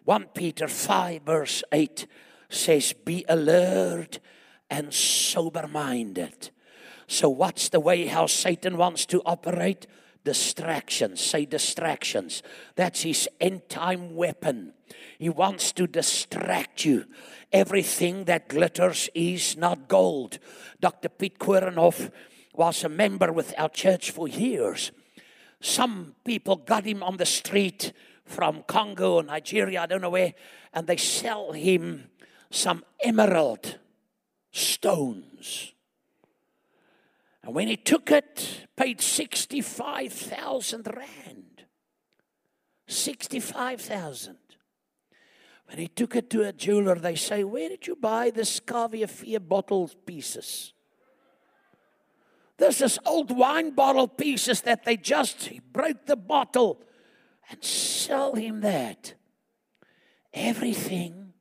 [0.04, 2.08] 1 Peter 5, verse 8
[2.50, 4.20] says, Be alert
[4.70, 6.50] and sober minded.
[7.08, 9.88] So, what's the way how Satan wants to operate?
[10.24, 11.22] Distractions.
[11.22, 12.44] Say distractions.
[12.76, 14.74] That's his end time weapon.
[15.20, 17.06] He wants to distract you.
[17.52, 20.40] Everything that glitters is not gold.
[20.80, 21.10] Dr.
[21.10, 22.12] Pete Korenhoff
[22.54, 24.92] was a member with our church for years.
[25.60, 27.94] Some people got him on the street
[28.26, 30.34] from Congo, or Nigeria, I don't know where,
[30.74, 32.10] and they sell him
[32.50, 33.80] some emerald
[34.52, 35.73] stones.
[37.44, 41.66] And when he took it, paid 65,000 rand.
[42.88, 44.38] 65,000.
[45.68, 49.08] When he took it to a jeweler, they say, Where did you buy the Scavia
[49.10, 50.74] Fear bottle pieces?
[52.58, 56.82] This is old wine bottle pieces that they just break the bottle
[57.50, 59.16] and sell him that.
[60.34, 61.34] Everything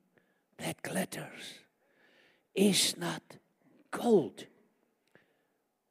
[0.57, 1.59] that glitters
[2.55, 3.21] is not
[3.91, 4.45] gold.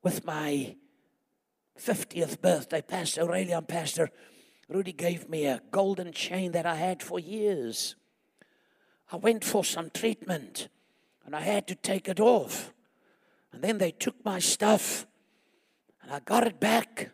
[0.02, 0.76] With my
[1.78, 4.10] 50th birthday, Pastor Aurelian, Pastor
[4.68, 7.94] Rudy gave me a golden chain that I had for years.
[9.12, 10.68] I went for some treatment
[11.24, 12.72] and I had to take it off.
[13.52, 15.06] And then they took my stuff
[16.02, 17.10] and I got it back.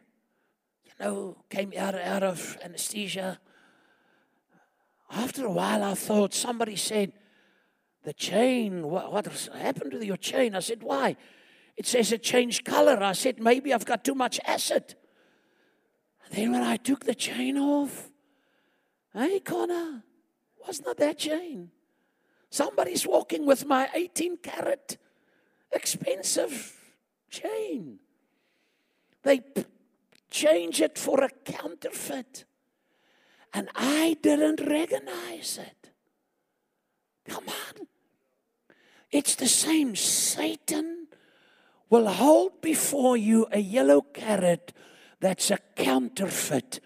[0.85, 3.39] You know, came out, out of anesthesia.
[5.11, 7.13] After a while, I thought somebody said,
[8.05, 10.55] The chain, what, what happened to your chain?
[10.55, 11.17] I said, Why?
[11.79, 13.01] It says it changed color.
[13.01, 14.97] I said, Maybe I've got too much acid.
[16.25, 18.11] And then when I took the chain off,
[19.15, 20.03] hey, Connor,
[20.67, 21.71] was not that chain.
[22.51, 24.99] Somebody's walking with my 18 carat
[25.71, 26.77] expensive
[27.31, 28.01] chain.
[29.23, 29.65] They p-
[30.31, 32.45] change it for a counterfeit.
[33.55, 35.91] And I didn't recognize it.
[37.29, 37.87] Come on.
[39.13, 39.95] It's the same.
[39.95, 40.98] Satan
[41.91, 44.73] will hold before you a yellow carrot
[45.21, 46.81] that's a counterfeit.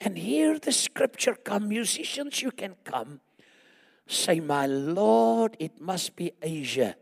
[0.00, 1.68] And here the scripture come.
[1.68, 3.20] Musicians, you can come.
[4.06, 6.96] Say, My Lord, it must be Asia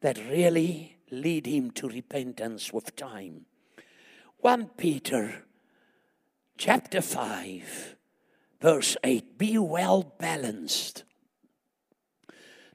[0.00, 3.46] that really lead him to repentance with time.
[4.38, 5.44] 1 Peter
[6.56, 7.96] chapter 5,
[8.60, 11.04] verse 8 Be well balanced,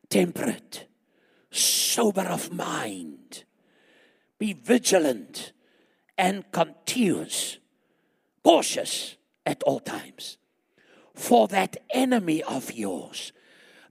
[0.09, 0.87] temperate,
[1.51, 3.43] sober of mind,
[4.39, 5.53] be vigilant
[6.17, 7.57] and continuous,
[8.43, 9.15] cautious
[9.45, 10.37] at all times.
[11.15, 13.31] For that enemy of yours,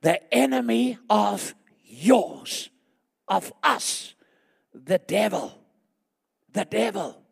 [0.03, 2.71] the enemy of yours,
[3.29, 4.15] of us,
[4.73, 5.59] the devil,
[6.53, 7.23] the devil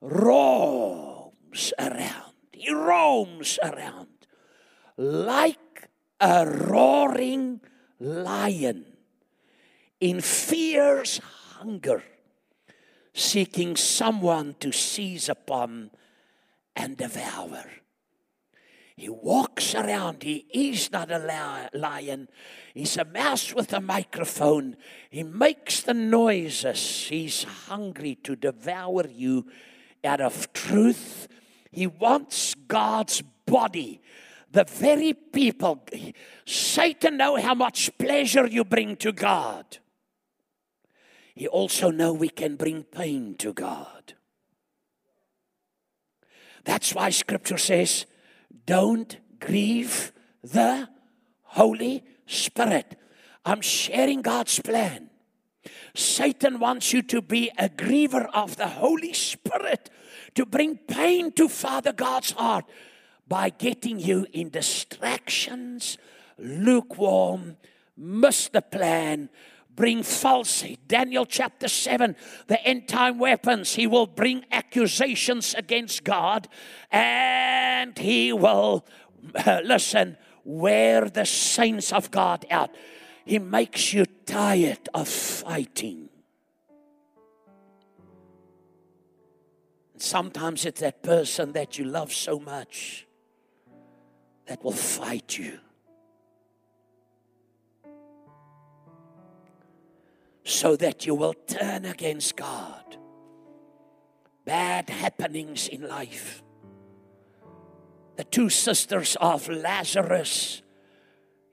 [0.00, 2.32] roams around.
[2.52, 4.08] He roams around
[4.96, 5.88] like
[6.20, 7.60] a roaring
[8.00, 8.86] lion
[10.00, 11.20] in fierce
[11.58, 12.02] hunger,
[13.12, 15.90] seeking someone to seize upon
[16.74, 17.64] and devour.
[18.96, 20.22] He walks around.
[20.22, 22.28] He is not a lion.
[22.72, 24.76] He's a mouse with a microphone.
[25.10, 27.06] He makes the noises.
[27.08, 29.46] He's hungry to devour you
[30.02, 31.28] out of truth.
[31.70, 34.00] He wants God's body.
[34.50, 35.84] The very people,
[36.46, 39.78] Satan know how much pleasure you bring to God.
[41.36, 44.14] He also know we can bring pain to God.
[46.64, 48.06] That's why scripture says,
[48.64, 50.12] don't grieve
[50.42, 50.88] the
[51.42, 52.98] Holy Spirit.
[53.44, 55.10] I'm sharing God's plan.
[55.94, 59.90] Satan wants you to be a griever of the Holy Spirit,
[60.34, 62.64] to bring pain to Father God's heart
[63.28, 65.98] by getting you in distractions,
[66.38, 67.58] lukewarm,
[67.96, 69.28] miss the plan,
[69.76, 70.78] bring falsehood.
[70.88, 72.16] Daniel chapter 7,
[72.48, 73.74] the end time weapons.
[73.74, 76.48] He will bring accusations against God
[76.90, 78.86] and he will,
[79.46, 82.70] listen, wear the saints of God out.
[83.24, 86.08] He makes you tired of fighting.
[89.98, 93.06] Sometimes it's that person that you love so much
[94.46, 95.58] that will fight you.
[100.46, 102.96] So that you will turn against God.
[104.44, 106.42] Bad happenings in life.
[108.14, 110.62] The two sisters of Lazarus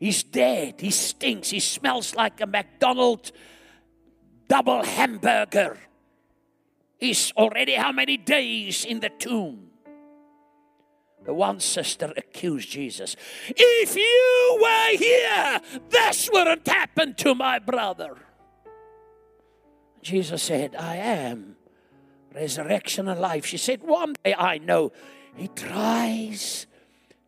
[0.03, 0.81] He's dead.
[0.81, 1.49] He stinks.
[1.49, 3.31] He smells like a McDonald's
[4.49, 5.77] double hamburger.
[6.99, 9.69] He's already how many days in the tomb?
[11.23, 13.15] The one sister accused Jesus.
[13.47, 18.17] If you were here, this wouldn't happen to my brother.
[20.03, 21.55] Jesus said, I am
[22.33, 23.45] resurrection and life.
[23.45, 24.91] She said, One day I know.
[25.35, 26.67] He tries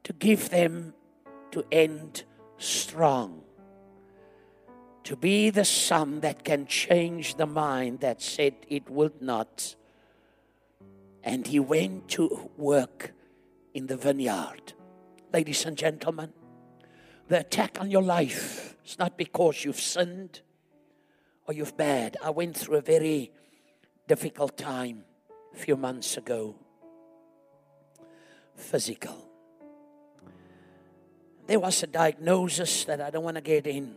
[0.03, 0.93] to give them
[1.51, 2.23] to end
[2.57, 3.41] strong.
[5.05, 9.75] To be the son that can change the mind that said it would not.
[11.23, 13.13] And he went to work
[13.73, 14.73] in the vineyard.
[15.33, 16.33] Ladies and gentlemen,
[17.27, 20.41] the attack on your life is not because you've sinned
[21.47, 22.17] or you've bad.
[22.23, 23.31] I went through a very
[24.07, 25.03] difficult time
[25.53, 26.55] a few months ago.
[28.55, 29.15] Physical.
[31.47, 33.95] There was a diagnosis that I don't want to get in.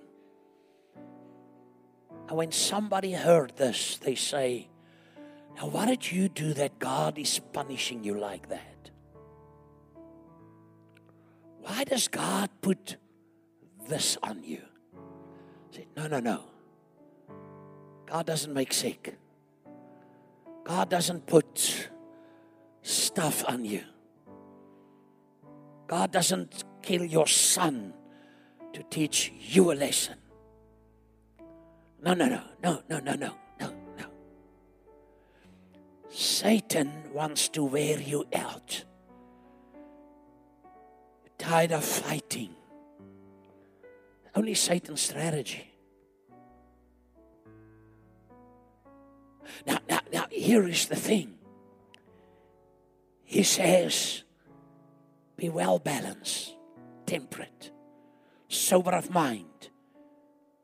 [2.28, 4.68] And when somebody heard this, they say,
[5.56, 8.90] Now, what did you do that God is punishing you like that?
[11.60, 12.96] Why does God put
[13.88, 14.62] this on you?
[15.70, 16.44] Say, no, no, no.
[18.08, 19.18] God doesn't make sick.
[20.64, 21.88] God doesn't put
[22.82, 23.82] stuff on you.
[25.86, 27.92] God doesn't kill your son
[28.72, 30.16] to teach you a lesson.
[32.02, 34.04] No, no, no, no, no, no, no, no, no.
[36.08, 38.84] Satan wants to wear you out.
[41.36, 42.54] Tired of fighting.
[44.34, 45.77] Only Satan's strategy.
[49.66, 51.34] Now, now, now, here is the thing.
[53.24, 54.24] He says,
[55.36, 56.54] be well balanced,
[57.06, 57.70] temperate,
[58.48, 59.70] sober of mind.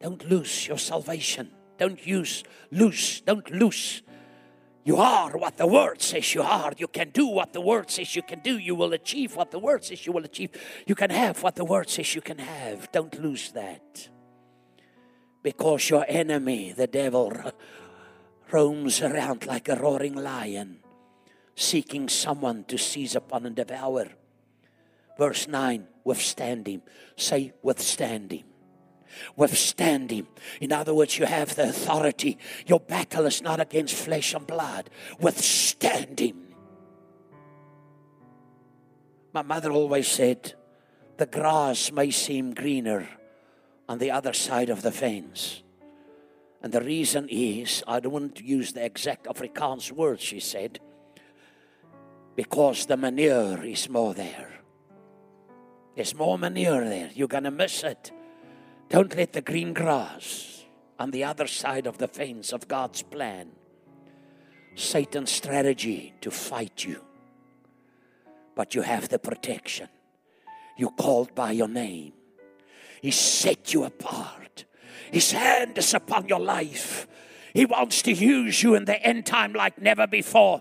[0.00, 1.50] Don't lose your salvation.
[1.78, 4.02] Don't use, lose, don't lose.
[4.84, 6.72] You are what the word says you are.
[6.76, 8.58] You can do what the word says you can do.
[8.58, 10.50] You will achieve what the word says you will achieve.
[10.86, 12.92] You can have what the word says you can have.
[12.92, 14.10] Don't lose that.
[15.42, 17.32] Because your enemy, the devil,
[18.54, 20.78] roams around like a roaring lion,
[21.56, 24.06] seeking someone to seize upon and devour.
[25.18, 26.82] Verse 9 withstand him.
[27.16, 28.44] Say, withstand him.
[29.36, 30.28] Withstand him.
[30.60, 32.38] In other words, you have the authority.
[32.66, 34.88] Your battle is not against flesh and blood.
[35.18, 36.54] Withstand him.
[39.32, 40.54] My mother always said,
[41.16, 43.08] the grass may seem greener
[43.88, 45.63] on the other side of the fence.
[46.64, 50.80] And the reason is, I don't want to use the exact Afrikaans words she said,
[52.36, 54.50] because the manure is more there.
[55.94, 57.10] There's more manure there.
[57.12, 58.12] You're going to miss it.
[58.88, 60.64] Don't let the green grass
[60.98, 63.50] on the other side of the fence of God's plan,
[64.74, 67.04] Satan's strategy to fight you.
[68.54, 69.90] But you have the protection.
[70.78, 72.14] You called by your name.
[73.02, 74.64] He set you apart.
[75.10, 77.06] His hand is upon your life.
[77.54, 80.60] He wants to use you in the end time like never before.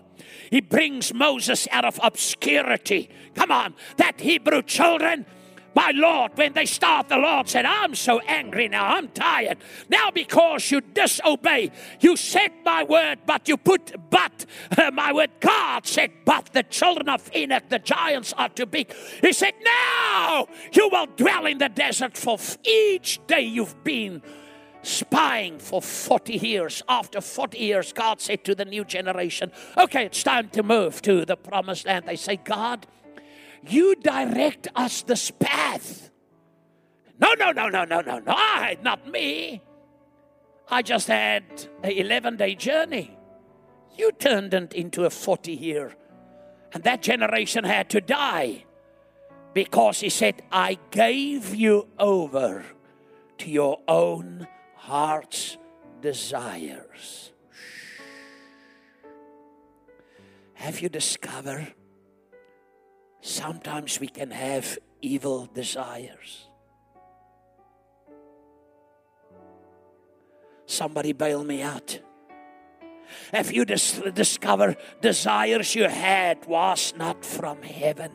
[0.50, 3.10] He brings Moses out of obscurity.
[3.34, 5.26] Come on, that Hebrew children
[5.74, 9.58] my Lord, when they start, the Lord said, I'm so angry now, I'm tired.
[9.88, 14.46] Now, because you disobey, you said my word, but you put but
[14.78, 15.30] uh, my word.
[15.40, 18.92] God said, but the children of Anak, the giants, are too big.
[19.20, 24.22] He said, Now you will dwell in the desert for each day you've been
[24.82, 26.82] spying for 40 years.
[26.88, 31.24] After 40 years, God said to the new generation, Okay, it's time to move to
[31.24, 32.04] the promised land.
[32.06, 32.86] They say, God,
[33.68, 36.10] you direct us this path.
[37.18, 38.32] No, no, no, no, no, no, no.
[38.32, 39.62] I, not me.
[40.68, 41.44] I just had
[41.82, 43.16] an 11 day journey.
[43.96, 45.94] You turned it into a 40 year.
[46.72, 48.64] And that generation had to die
[49.52, 52.64] because he said, I gave you over
[53.38, 55.56] to your own heart's
[56.00, 57.32] desires.
[60.54, 61.72] Have you discovered
[63.24, 66.46] sometimes we can have evil desires?
[70.66, 72.00] Somebody bail me out.
[73.32, 78.12] If you dis- discovered desires you had was not from heaven?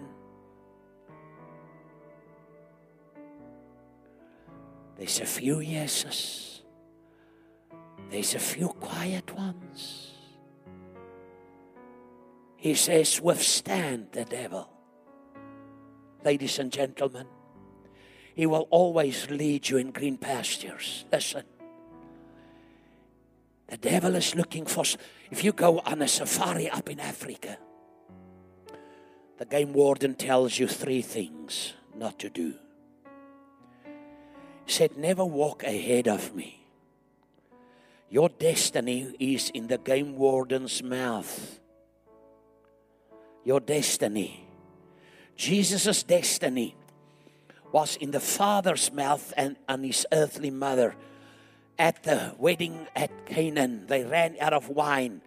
[4.98, 6.62] There's a few yeses.
[8.12, 10.12] There's a few quiet ones.
[12.58, 14.79] He says, withstand the devil.
[16.24, 17.28] Ladies and gentlemen,
[18.36, 21.06] he will always lead you in green pastures.
[21.12, 21.44] Listen.
[23.68, 24.84] The devil is looking for.
[25.30, 27.58] If you go on a safari up in Africa,
[29.38, 32.56] the game warden tells you three things not to do.
[34.66, 36.66] He said, Never walk ahead of me.
[38.10, 41.60] Your destiny is in the game warden's mouth.
[43.46, 44.49] Your destiny.
[45.40, 46.76] Jesus' destiny
[47.72, 50.96] was in the Father's mouth and on his earthly mother
[51.78, 53.88] at the wedding at Canaan.
[53.88, 55.22] They ran out of wine.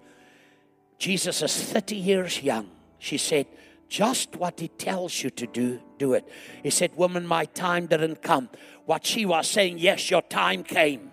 [0.99, 2.69] Jesus is 30 years young.
[2.99, 3.47] She said,
[3.89, 6.29] Just what he tells you to do, do it.
[6.63, 8.51] He said, Woman, my time didn't come.
[8.85, 11.11] What she was saying, Yes, your time came.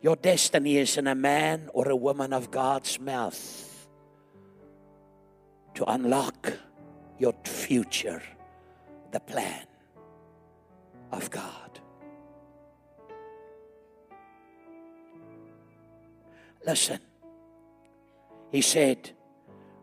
[0.00, 3.86] Your destiny is in a man or a woman of God's mouth
[5.74, 6.54] to unlock
[7.18, 8.22] your future,
[9.12, 9.66] the plan
[11.12, 11.80] of God.
[16.66, 16.98] Listen,
[18.50, 19.10] He said,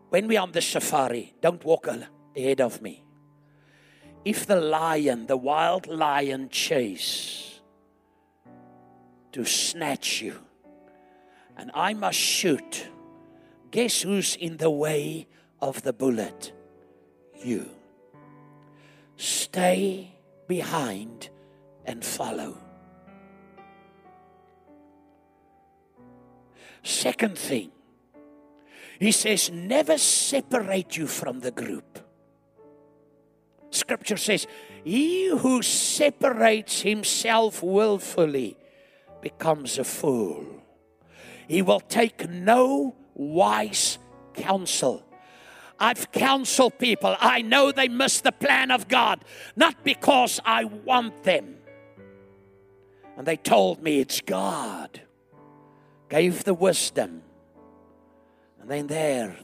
[0.08, 1.88] When we're on the safari, don't walk
[2.36, 3.04] ahead of me.
[4.24, 7.60] If the lion, the wild lion, chase
[9.32, 10.38] to snatch you,
[11.56, 12.88] and I must shoot,
[13.70, 15.26] guess who's in the way
[15.60, 16.52] of the bullet?
[17.44, 17.68] You.
[19.16, 20.14] Stay
[20.48, 21.30] behind
[21.84, 22.58] and follow.
[26.82, 27.70] Second thing,
[28.98, 31.98] he says, never separate you from the group.
[33.70, 34.46] Scripture says,
[34.84, 38.56] He who separates himself willfully
[39.20, 40.44] becomes a fool.
[41.48, 43.98] He will take no wise
[44.34, 45.04] counsel.
[45.82, 47.16] I've counseled people.
[47.18, 49.24] I know they miss the plan of God,
[49.56, 51.56] not because I want them.
[53.16, 55.00] And they told me it's God
[56.08, 57.22] gave the wisdom.
[58.60, 59.36] And then there,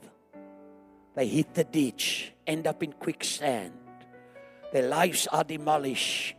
[1.17, 3.73] they hit the ditch, end up in quicksand.
[4.73, 6.37] Their lives are demolished.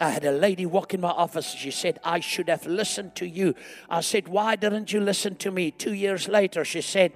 [0.00, 1.52] I had a lady walk in my office.
[1.52, 3.54] She said, I should have listened to you.
[3.88, 5.70] I said, Why didn't you listen to me?
[5.70, 7.12] Two years later, she said,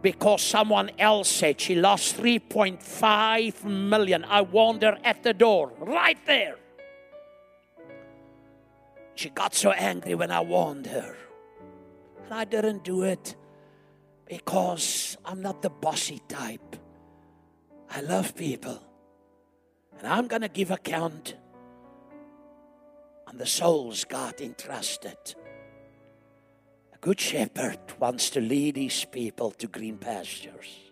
[0.00, 4.24] Because someone else said she lost 3.5 million.
[4.24, 6.56] I warned her at the door, right there.
[9.16, 11.16] She got so angry when I warned her.
[12.24, 13.34] And I didn't do it
[14.26, 16.76] because I'm not the bossy type.
[17.90, 18.80] I love people.
[19.98, 21.34] And I'm going to give account
[23.26, 25.34] on the souls God entrusted.
[27.00, 30.88] Good shepherd wants to lead his people to green pastures.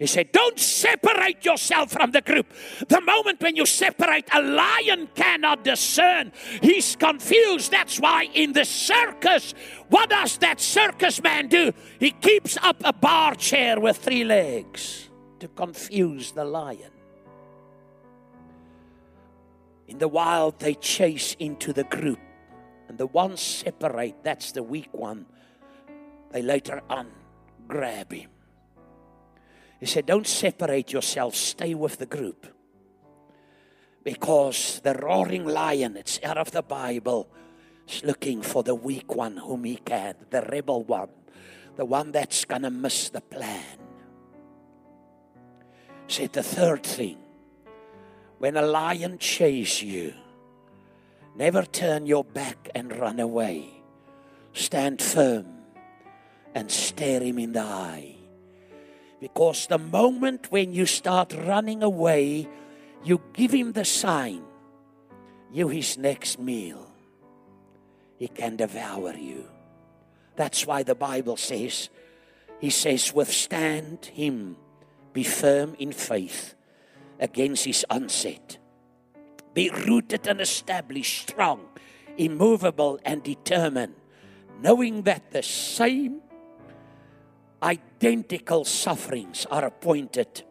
[0.00, 2.46] He said, Don't separate yourself from the group.
[2.88, 6.32] The moment when you separate, a lion cannot discern.
[6.62, 7.70] He's confused.
[7.70, 9.52] That's why in the circus,
[9.90, 11.72] what does that circus man do?
[11.98, 16.92] He keeps up a bar chair with three legs to confuse the lion.
[19.86, 22.20] In the wild, they chase into the group,
[22.90, 24.16] and the ones separate.
[24.24, 25.24] That's the weak one.
[26.32, 27.06] They later on
[27.68, 28.30] grab him.
[29.78, 32.48] He said, Don't separate yourself, stay with the group.
[34.02, 37.28] Because the roaring lion, it's out of the Bible,
[37.86, 41.10] is looking for the weak one whom he can, the rebel one,
[41.76, 43.78] the one that's going to miss the plan.
[46.08, 47.18] He said, The third thing,
[48.38, 50.14] when a lion chases you,
[51.36, 53.82] never turn your back and run away.
[54.52, 55.46] Stand firm
[56.54, 58.16] and stare him in the eye.
[59.20, 62.48] Because the moment when you start running away,
[63.04, 64.42] you give him the sign.
[65.52, 66.90] You his next meal.
[68.16, 69.46] He can devour you.
[70.36, 71.90] That's why the Bible says,
[72.60, 74.56] He says, withstand him,
[75.12, 76.54] be firm in faith
[77.18, 78.59] against his onset.
[79.54, 81.66] Be rooted and established, strong,
[82.16, 83.94] immovable, and determined,
[84.60, 86.20] knowing that the same
[87.62, 90.42] identical sufferings are appointed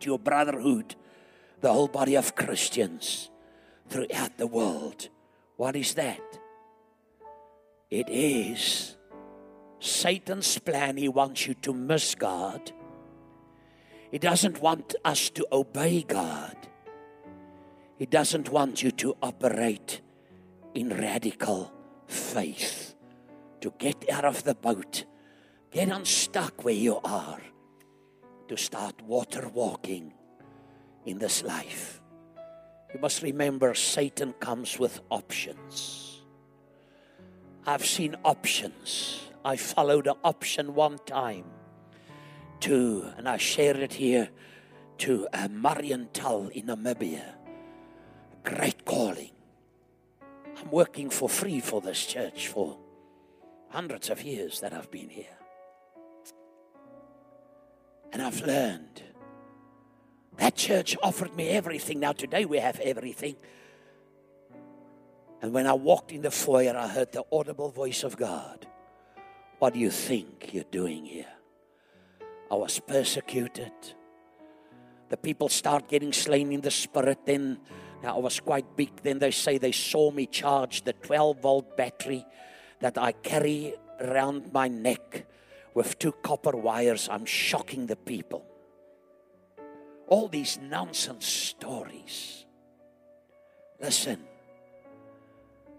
[0.00, 0.94] to your brotherhood,
[1.60, 3.30] the whole body of Christians
[3.88, 5.08] throughout the world.
[5.56, 6.20] What is that?
[7.90, 8.96] It is
[9.80, 10.96] Satan's plan.
[10.96, 12.72] He wants you to miss God.
[14.10, 16.56] He doesn't want us to obey God.
[18.00, 20.00] He doesn't want you to operate
[20.74, 21.72] in radical
[22.08, 22.96] faith,
[23.60, 25.04] to get out of the boat
[25.70, 27.40] Get unstuck where you are
[28.48, 30.12] to start water walking
[31.06, 32.00] in this life.
[32.92, 36.22] You must remember Satan comes with options.
[37.64, 39.20] I've seen options.
[39.44, 41.44] I followed an option one time
[42.60, 44.28] to, and I shared it here,
[44.98, 47.39] to a Mariental in Namibia.
[48.56, 49.30] Great calling.
[50.58, 52.76] I'm working for free for this church for
[53.68, 55.36] hundreds of years that I've been here.
[58.12, 59.04] And I've learned.
[60.38, 62.00] That church offered me everything.
[62.00, 63.36] Now, today we have everything.
[65.42, 68.66] And when I walked in the foyer, I heard the audible voice of God.
[69.60, 71.32] What do you think you're doing here?
[72.50, 73.72] I was persecuted.
[75.08, 77.18] The people start getting slain in the spirit.
[77.24, 77.60] Then,
[78.02, 78.90] now I was quite big.
[79.02, 82.24] Then they say they saw me charge the 12 volt battery
[82.80, 85.26] that I carry around my neck
[85.74, 87.08] with two copper wires.
[87.10, 88.44] I'm shocking the people.
[90.06, 92.46] All these nonsense stories.
[93.80, 94.24] Listen,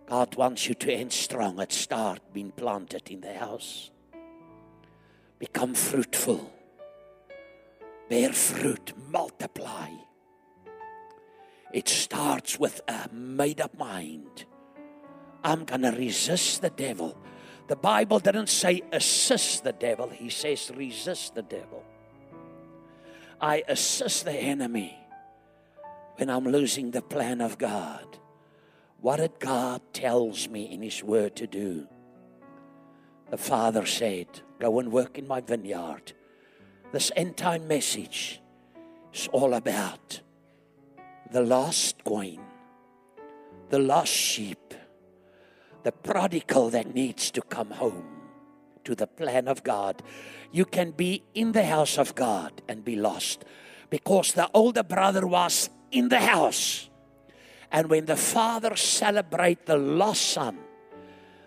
[0.08, 3.92] God wants you to end strong at start being planted in the house.
[5.40, 6.52] Become fruitful.
[8.10, 8.94] Bear fruit.
[9.10, 9.90] Multiply.
[11.74, 14.46] It starts with a made up mind.
[15.44, 17.18] I'm going to resist the devil.
[17.68, 21.84] The Bible didn't say assist the devil, he says resist the devil.
[23.40, 24.98] I assist the enemy
[26.18, 28.06] when I'm losing the plan of God.
[29.00, 31.88] What did God tells me in his word to do?
[33.32, 34.28] The Father said,
[34.60, 36.14] Go and work in my vineyard.
[36.92, 38.42] This end time message
[39.12, 40.22] is all about
[41.32, 42.40] the lost coin,
[43.70, 44.74] the lost sheep,
[45.84, 48.06] the prodigal that needs to come home
[48.84, 50.04] to the plan of God.
[50.52, 53.46] You can be in the house of God and be lost
[53.90, 56.90] because the older brother was in the house.
[57.72, 60.58] And when the father celebrated the lost son,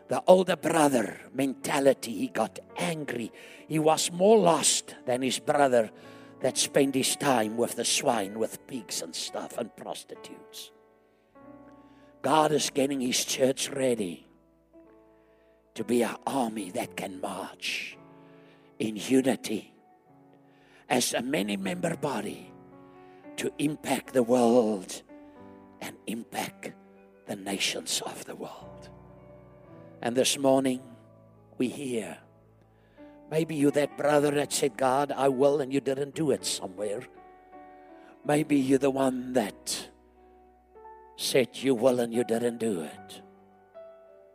[0.09, 3.30] the older brother mentality, he got angry.
[3.68, 5.91] He was more lost than his brother
[6.41, 10.70] that spent his time with the swine, with pigs and stuff, and prostitutes.
[12.22, 14.26] God is getting his church ready
[15.74, 17.99] to be an army that can march
[18.78, 19.74] in unity
[20.89, 22.53] as a many member body
[23.37, 25.03] to impact the world
[25.80, 26.72] and impact
[27.26, 28.89] the nations of the world.
[30.03, 30.80] And this morning,
[31.59, 32.18] we hear
[33.35, 37.01] maybe you that brother that said, God, I will, and you didn't do it somewhere.
[38.24, 39.91] Maybe you're the one that
[41.16, 43.22] said you will and you didn't do it.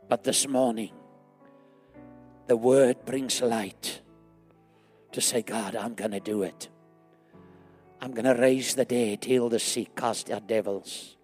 [0.06, 0.92] But this morning,
[2.46, 4.02] the word brings light
[5.12, 6.68] to say, God, I'm going to do it.
[8.02, 11.16] I'm going to raise the dead, heal the sick, cast out devils.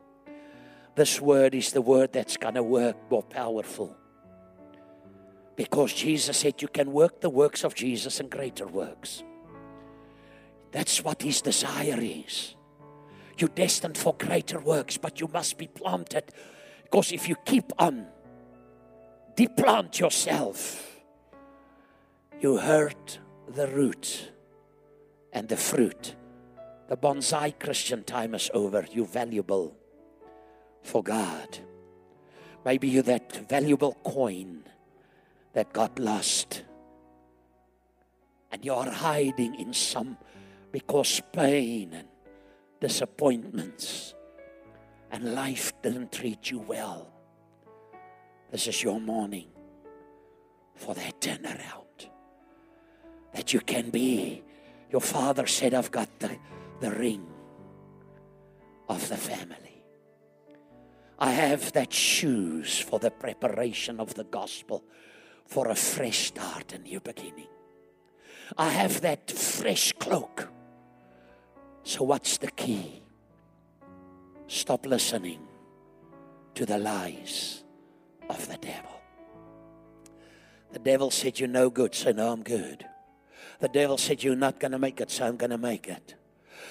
[0.95, 3.95] This word is the word that's going to work more powerful.
[5.57, 9.22] Because Jesus said you can work the works of Jesus and greater works.
[10.70, 12.54] That's what his desire is.
[13.38, 16.24] You're destined for greater works, but you must be planted.
[16.84, 18.07] Because if you keep on,
[19.36, 20.86] deplant yourself
[22.40, 24.30] you hurt the root
[25.32, 26.14] and the fruit.
[26.88, 28.84] The bonsai Christian time is over.
[28.92, 29.76] You're valuable
[30.82, 31.59] for God.
[32.64, 34.64] Maybe you're that valuable coin
[35.57, 36.64] that got lost.
[38.52, 40.18] And you are hiding in some
[40.70, 42.07] because pain and
[42.78, 44.14] disappointments
[45.11, 47.11] and life didn't treat you well.
[48.50, 49.48] This is your morning
[50.74, 52.11] for that turnaround
[53.32, 54.44] that you can be.
[54.90, 56.36] Your father said, I've got the,
[56.80, 57.26] the ring
[58.90, 59.82] of the family.
[61.18, 64.84] I have that shoes for the preparation of the gospel
[65.47, 67.49] for a fresh start, a new beginning.
[68.57, 70.49] I have that fresh cloak.
[71.82, 73.03] So, what's the key?
[74.49, 75.40] Stop listening
[76.55, 77.62] to the lies
[78.28, 79.01] of the devil.
[80.72, 81.94] The devil said, You're no good.
[81.94, 82.84] Say, No, I'm good.
[83.61, 86.14] The devil said, You're not going to make it, so I'm going to make it.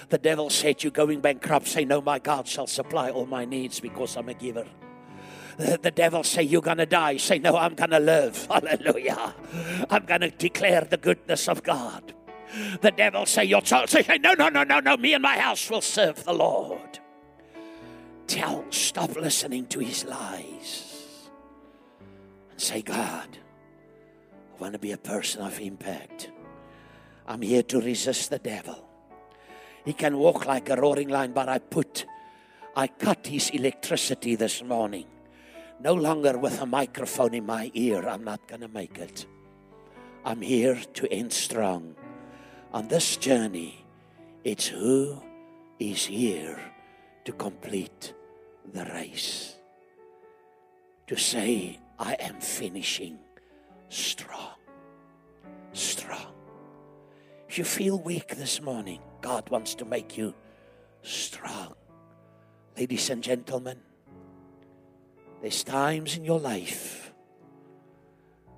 [0.10, 1.68] The devil said, You're going bankrupt.
[1.68, 4.66] Say, No, my God shall supply all my needs because I'm a giver.
[5.58, 7.18] The, devil say, You're going to die.
[7.18, 8.46] Say, No, I'm going to live.
[8.52, 9.34] Hallelujah.
[9.90, 12.14] I'm going to declare the goodness of God.
[12.82, 14.98] The devil say, Your child say, No, no, no, no, no.
[14.98, 17.00] Me and my house will serve the Lord.
[18.28, 21.30] Tell, stop listening to his lies.
[22.52, 23.38] And say, God,
[24.58, 26.32] I want to be a person of impact.
[27.28, 28.88] I'm here to resist the devil.
[29.86, 32.06] He can walk like a roaring lion, but I put,
[32.76, 35.06] I cut his electricity this morning.
[35.80, 38.08] No longer with a microphone in my ear.
[38.08, 39.26] I'm not going to make it.
[40.24, 41.96] I'm here to end strong.
[42.74, 43.86] On this journey,
[44.44, 45.22] it's who
[45.80, 46.60] is here
[47.26, 48.14] to complete
[48.74, 49.56] the race.
[51.08, 53.20] To say, I am finishing
[53.90, 54.56] strong.
[55.74, 56.34] Strong.
[57.48, 60.34] If you feel weak this morning, God wants to make you
[61.04, 61.76] strong.
[62.78, 63.78] Ladies and gentlemen,
[65.46, 67.14] there's times in your life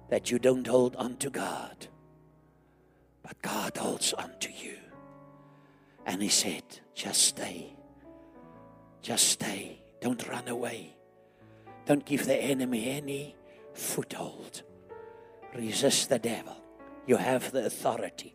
[0.08, 1.88] that you don't hold on to God,
[3.22, 4.78] but God holds on to you.
[6.06, 6.64] And He said,
[6.96, 7.76] just stay.
[9.02, 9.82] Just stay.
[10.00, 10.96] Don't run away.
[11.86, 13.36] Don't give the enemy any
[13.74, 14.62] foothold.
[15.58, 16.56] Resist the devil.
[17.06, 18.34] You have the authority.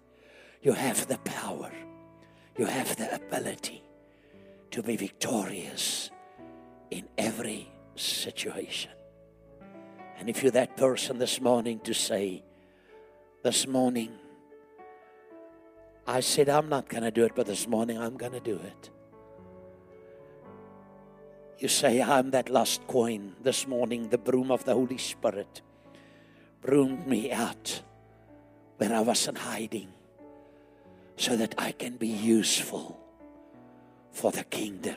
[0.60, 1.72] You have the power,
[2.58, 3.82] you have the ability
[4.72, 6.10] to be victorious
[6.90, 8.90] in every situation.
[10.18, 12.42] And if you're that person this morning to say,
[13.42, 14.12] This morning,
[16.06, 18.56] I said, I'm not going to do it, but this morning I'm going to do
[18.56, 18.90] it.
[21.58, 23.34] You say, I'm that lost coin.
[23.40, 25.62] This morning, the broom of the Holy Spirit
[26.60, 27.82] broomed me out
[28.78, 29.92] where I was in hiding
[31.16, 32.98] so that I can be useful
[34.10, 34.96] for the kingdom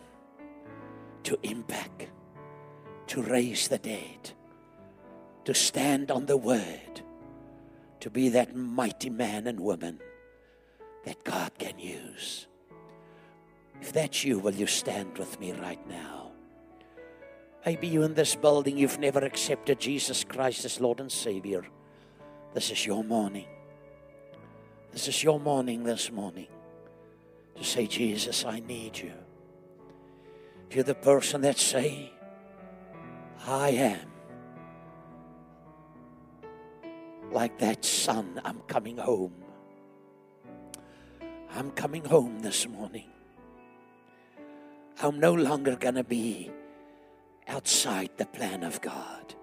[1.23, 2.07] to impact,
[3.07, 4.31] to raise the dead,
[5.45, 7.01] to stand on the word,
[7.99, 9.99] to be that mighty man and woman
[11.05, 12.47] that God can use.
[13.81, 16.31] If that's you, will you stand with me right now?
[17.65, 21.65] Maybe you in this building, you've never accepted Jesus Christ as Lord and Savior.
[22.53, 23.47] This is your morning.
[24.91, 26.47] This is your morning this morning
[27.55, 29.13] to say, Jesus, I need you.
[30.69, 32.11] If you're the person that say,
[33.47, 33.99] I am
[37.31, 39.33] like that son, I'm coming home.
[41.51, 43.09] I'm coming home this morning.
[45.01, 46.51] I'm no longer going to be
[47.47, 49.35] outside the plan of God.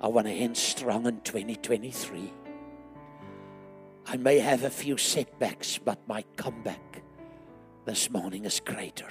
[0.00, 2.32] I want to end strong in 2023.
[4.06, 7.02] I may have a few setbacks, but my comeback
[7.84, 9.08] this morning is greater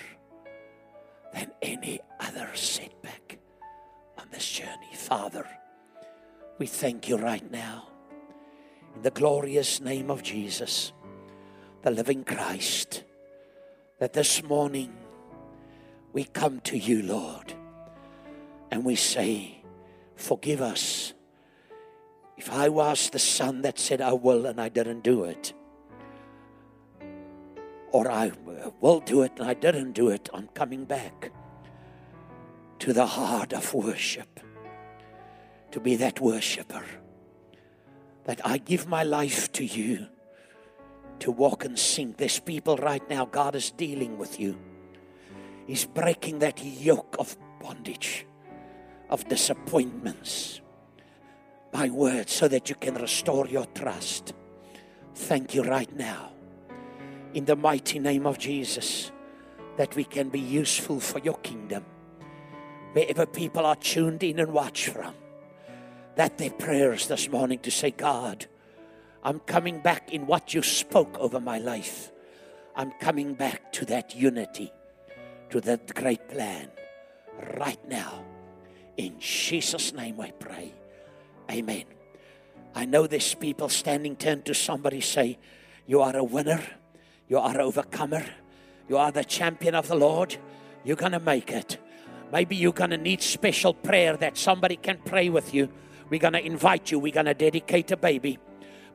[1.34, 3.38] than any other setback
[4.32, 4.94] this journey.
[4.94, 5.46] Father,
[6.58, 7.88] we thank you right now
[8.96, 10.94] in the glorious name of Jesus,
[11.82, 13.04] the living Christ,
[14.00, 14.94] that this morning
[16.14, 17.54] we come to you, Lord,
[18.70, 19.58] and we say,
[20.16, 21.14] Forgive us.
[22.38, 25.54] If I was the son that said, I will, and I didn't do it,
[27.92, 28.32] or I
[28.80, 31.32] will do it and I didn't do it, I'm coming back
[32.82, 34.40] to the heart of worship,
[35.70, 36.84] to be that worshiper,
[38.24, 40.08] that I give my life to you
[41.20, 42.16] to walk and sing.
[42.18, 44.58] There's people right now, God is dealing with you.
[45.68, 48.26] He's breaking that yoke of bondage,
[49.12, 50.60] of disappointments
[51.72, 54.34] by words so that you can restore your trust.
[55.14, 56.32] Thank you right now,
[57.36, 59.12] in the mighty name of Jesus,
[59.78, 61.86] that we can be useful for your kingdom.
[62.94, 65.14] Wherever people are tuned in and watch from,
[66.16, 68.46] that their prayers this morning to say, God,
[69.24, 72.12] I'm coming back in what you spoke over my life.
[72.76, 74.72] I'm coming back to that unity
[75.52, 76.70] to that great plan
[77.58, 78.24] right now.
[78.98, 80.74] In Jesus' name I pray.
[81.50, 81.84] Amen.
[82.74, 85.38] I know there's people standing, turn to somebody, say,
[85.86, 86.64] You are a winner,
[87.28, 88.26] you are an overcomer,
[88.88, 90.38] you are the champion of the Lord,
[90.86, 91.78] you're going to make it.
[92.32, 95.70] Maybe you're going to need special prayer that somebody can pray with you.
[96.10, 98.40] We're going to invite you, we're going to dedicate a baby.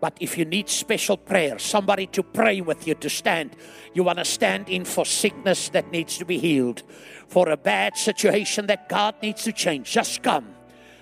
[0.00, 3.56] But if you need special prayer, somebody to pray with you to stand,
[3.94, 6.82] you want to stand in for sickness that needs to be healed,
[7.28, 10.54] for a bad situation that God needs to change, just come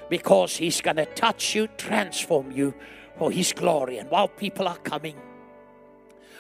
[0.09, 2.75] because He's going to touch you, transform you
[3.19, 3.99] for His glory.
[3.99, 5.17] And while people are coming,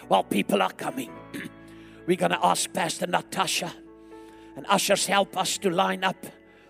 [0.07, 1.11] while people are coming,
[2.07, 3.72] we're going to ask Pastor Natasha
[4.57, 6.27] and ushers help us to line up.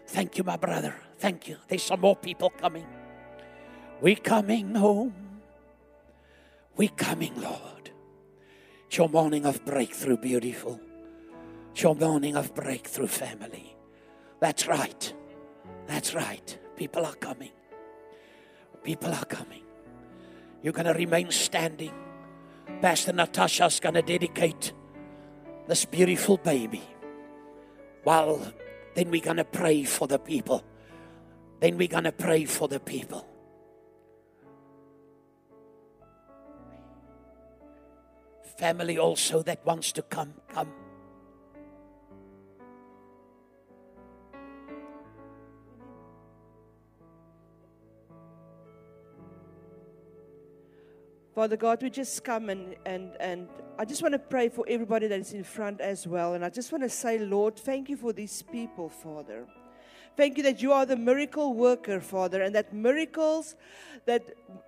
[0.06, 0.94] Thank you, my brother.
[1.18, 1.56] Thank you.
[1.68, 2.86] There's some more people coming.
[4.00, 5.14] We're coming home.
[6.76, 7.90] We're coming, Lord.
[8.86, 10.80] It's your morning of breakthrough, beautiful.
[11.72, 13.76] It's your morning of breakthrough, family.
[14.40, 15.12] That's right.
[15.86, 16.58] That's right.
[16.76, 17.52] People are coming.
[18.82, 19.62] People are coming.
[20.62, 21.92] You're going to remain standing.
[22.80, 24.72] Pastor Natasha's going to dedicate
[25.66, 26.82] this beautiful baby.
[28.04, 28.40] While
[28.94, 30.64] then we're going to pray for the people.
[31.60, 33.26] Then we're going to pray for the people.
[38.56, 40.83] family also that wants to come, come.
[51.34, 55.08] Father God, we just come and, and, and I just want to pray for everybody
[55.08, 56.34] that is in front as well.
[56.34, 59.44] And I just want to say, Lord, thank you for these people, Father.
[60.16, 63.56] Thank you that you are the miracle worker, Father, and that miracles
[64.06, 64.22] that,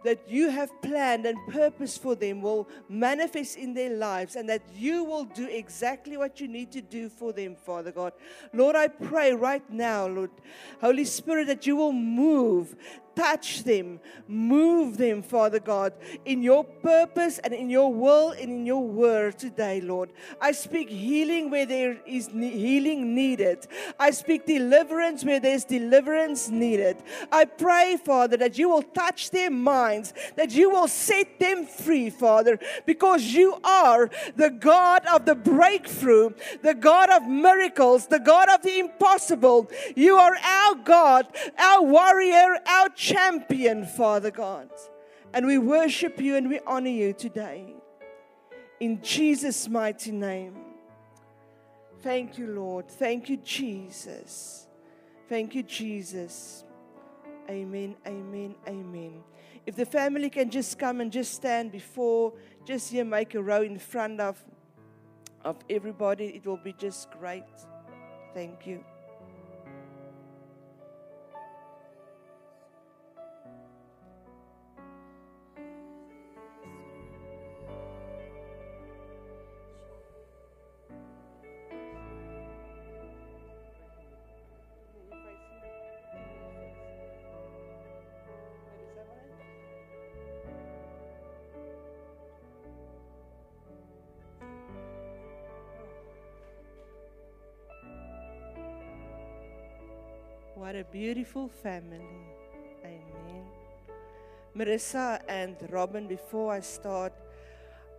[0.04, 4.62] that you have planned and purpose for them will manifest in their lives, and that
[4.74, 8.12] you will do exactly what you need to do for them, Father God.
[8.52, 10.30] Lord, I pray right now, Lord,
[10.80, 12.74] Holy Spirit, that you will move
[13.16, 13.98] touch them,
[14.28, 15.94] move them, Father God,
[16.24, 20.10] in your purpose and in your will and in your word today, Lord.
[20.40, 23.66] I speak healing where there is healing needed.
[23.98, 26.98] I speak deliverance where there's deliverance needed.
[27.32, 32.10] I pray, Father, that you will touch their minds, that you will set them free,
[32.10, 36.30] Father, because you are the God of the breakthrough,
[36.62, 39.70] the God of miracles, the God of the impossible.
[39.94, 41.26] You are our God,
[41.58, 44.70] our warrior, our champion, Father God.
[45.32, 47.74] And we worship you and we honor you today.
[48.80, 50.56] In Jesus' mighty name.
[52.02, 52.88] Thank you, Lord.
[52.88, 54.66] Thank you, Jesus.
[55.28, 56.64] Thank you, Jesus.
[57.48, 59.22] Amen, amen, amen.
[59.66, 62.32] If the family can just come and just stand before,
[62.64, 64.42] just here make a row in front of,
[65.44, 67.44] of everybody, it will be just great.
[68.34, 68.84] Thank you.
[100.98, 102.00] Beautiful family.
[102.82, 103.44] Amen.
[104.56, 107.12] Marissa and Robin, before I start,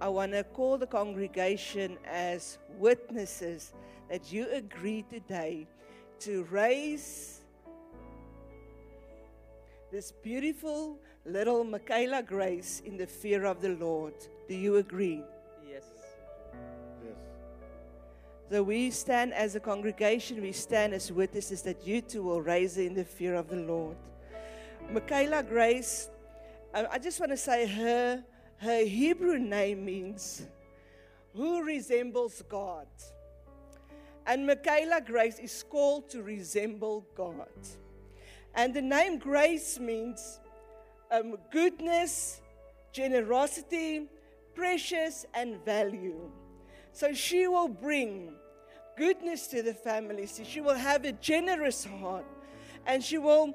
[0.02, 3.74] I want to call the congregation as witnesses
[4.10, 5.68] that you agree today
[6.22, 7.42] to raise
[9.92, 14.16] this beautiful little Michaela Grace in the fear of the Lord.
[14.48, 15.22] Do you agree?
[18.50, 22.78] So we stand as a congregation, we stand as witnesses that you too will raise
[22.78, 23.98] in the fear of the Lord.
[24.90, 26.10] Michaela Grace,
[26.74, 28.24] I just want to say her,
[28.60, 30.46] her Hebrew name means
[31.36, 32.88] who resembles God.
[34.26, 37.50] And Michaela Grace is called to resemble God.
[38.56, 40.40] And the name Grace means
[41.12, 42.42] um, goodness,
[42.94, 44.08] generosity,
[44.56, 46.32] precious, and value.
[46.98, 48.34] So she will bring
[48.98, 50.26] goodness to the family.
[50.26, 52.26] She will have a generous heart
[52.88, 53.54] and she will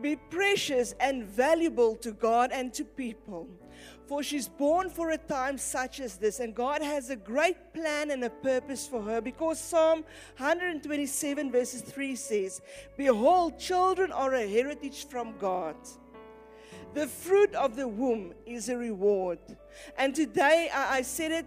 [0.00, 3.48] be precious and valuable to God and to people.
[4.06, 8.12] For she's born for a time such as this, and God has a great plan
[8.12, 9.20] and a purpose for her.
[9.20, 10.04] Because Psalm
[10.36, 12.60] 127, verses 3 says,
[12.96, 15.74] Behold, children are a heritage from God.
[16.94, 19.40] The fruit of the womb is a reward.
[19.98, 21.46] And today I, said it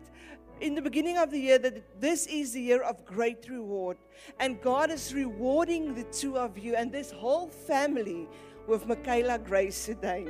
[0.61, 3.97] in the beginning of the year that this is the year of great reward.
[4.39, 8.27] And God is rewarding the two of you and this whole family
[8.67, 10.27] with Michaela Grace today.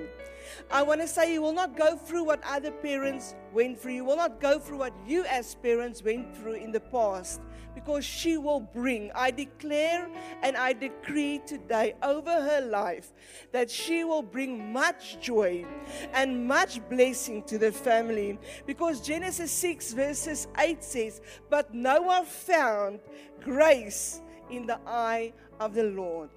[0.72, 3.94] I want to say you will not go through what other parents went through.
[3.94, 7.42] You will not go through what you as parents went through in the past
[7.76, 10.10] because she will bring, I declare
[10.42, 13.14] and I decree today over her life
[13.52, 15.66] that she will bring much joy
[16.14, 18.40] and much blessing to the family.
[18.66, 23.00] Because Genesis 6, verses 8 says, But Noah found
[23.42, 26.30] grace in the eye of the Lord.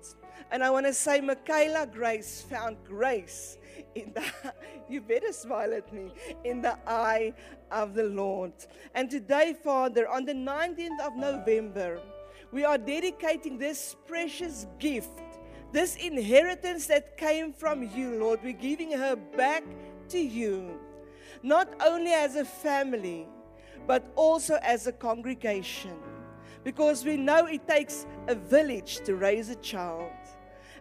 [0.50, 3.58] And I want to say, Michaela Grace found grace
[3.94, 4.22] in the,
[4.88, 6.12] you better smile at me,
[6.44, 7.32] in the eye
[7.70, 8.52] of the Lord.
[8.94, 12.00] And today, Father, on the 19th of November,
[12.52, 15.20] we are dedicating this precious gift,
[15.72, 18.40] this inheritance that came from you, Lord.
[18.42, 19.64] We're giving her back
[20.08, 20.78] to you,
[21.42, 23.28] not only as a family,
[23.86, 25.96] but also as a congregation.
[26.62, 30.12] Because we know it takes a village to raise a child.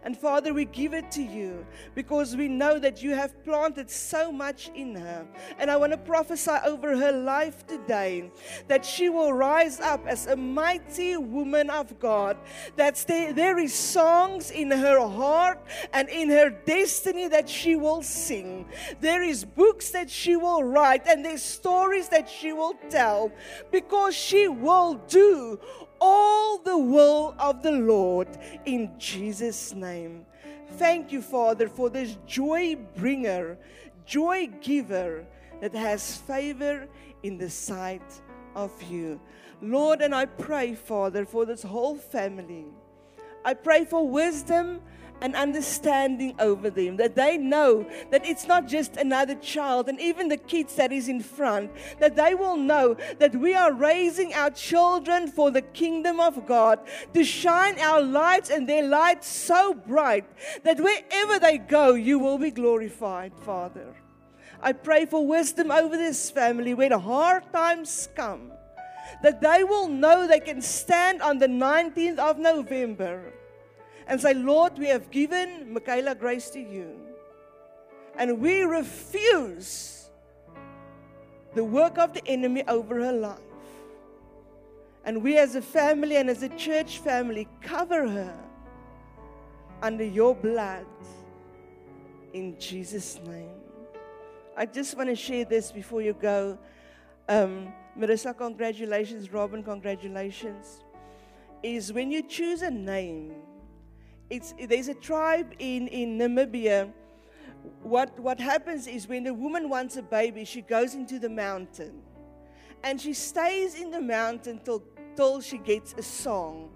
[0.02, 4.32] And Father, we give it to you because we know that you have planted so
[4.32, 5.26] much in her.
[5.58, 8.30] And I want to prophesy over her life today
[8.68, 12.36] that she will rise up as a mighty woman of God.
[12.76, 18.66] That there is songs in her heart and in her destiny that she will sing.
[19.00, 23.32] There is books that she will write and there's stories that she will tell
[23.70, 25.60] because she will do
[26.00, 28.28] all the will of the Lord
[28.64, 30.26] in Jesus' name.
[30.76, 33.58] Thank you, Father, for this joy bringer,
[34.06, 35.26] joy giver
[35.60, 36.88] that has favor
[37.22, 38.02] in the sight
[38.54, 39.20] of you.
[39.60, 42.64] Lord, and I pray, Father, for this whole family.
[43.44, 44.80] I pray for wisdom
[45.20, 50.28] and understanding over them, that they know that it's not just another child, and even
[50.28, 54.50] the kids that is in front, that they will know that we are raising our
[54.50, 56.80] children for the kingdom of God
[57.14, 60.24] to shine our lights and their lights so bright
[60.64, 63.94] that wherever they go, you will be glorified, Father.
[64.62, 68.52] I pray for wisdom over this family when hard times come,
[69.22, 73.32] that they will know they can stand on the 19th of November
[74.10, 76.96] and say, Lord, we have given Michaela Grace to you.
[78.18, 80.10] And we refuse
[81.54, 83.38] the work of the enemy over her life.
[85.04, 88.36] And we, as a family and as a church family, cover her
[89.80, 90.86] under your blood
[92.32, 93.48] in Jesus' name.
[94.56, 96.58] I just want to share this before you go.
[97.28, 99.32] Um, Marissa, congratulations.
[99.32, 100.82] Robin, congratulations.
[101.62, 103.34] Is when you choose a name,
[104.30, 106.92] it's, there's a tribe in, in Namibia.
[107.82, 112.00] What, what happens is when a woman wants a baby, she goes into the mountain.
[112.82, 114.82] And she stays in the mountain till,
[115.16, 116.70] till she gets a song.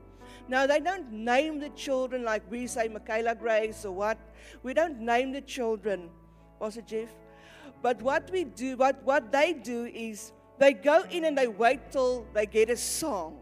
[0.48, 4.18] Now, they don't name the children like we say Michaela Grace or what.
[4.62, 6.10] We don't name the children,
[6.60, 7.08] Pastor Jeff.
[7.80, 11.92] But what we do, what, what they do is they go in and they wait
[11.92, 13.38] till they get a song.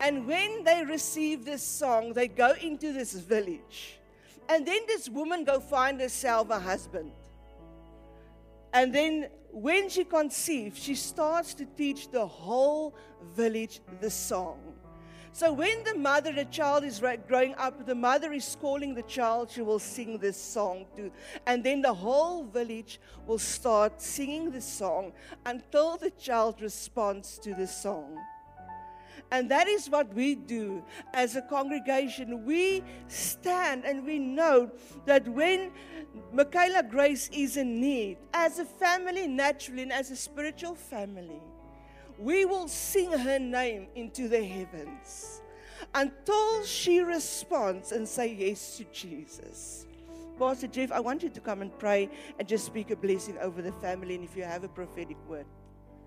[0.00, 3.98] And when they receive this song, they go into this village.
[4.48, 7.12] And then this woman go find herself a husband.
[8.72, 12.94] And then when she conceives, she starts to teach the whole
[13.34, 14.58] village the song.
[15.34, 19.50] So when the mother, the child is growing up, the mother is calling the child,
[19.50, 21.10] she will sing this song too.
[21.46, 25.12] And then the whole village will start singing the song
[25.46, 28.18] until the child responds to the song.
[29.30, 30.82] And that is what we do
[31.14, 32.44] as a congregation.
[32.44, 34.70] We stand and we know
[35.06, 35.70] that when
[36.32, 41.40] Michaela Grace is in need, as a family, naturally, and as a spiritual family,
[42.18, 45.40] we will sing her name into the heavens
[45.94, 49.86] until she responds and say yes to Jesus.
[50.38, 53.62] Pastor Jeff, I want you to come and pray and just speak a blessing over
[53.62, 55.46] the family and if you have a prophetic word.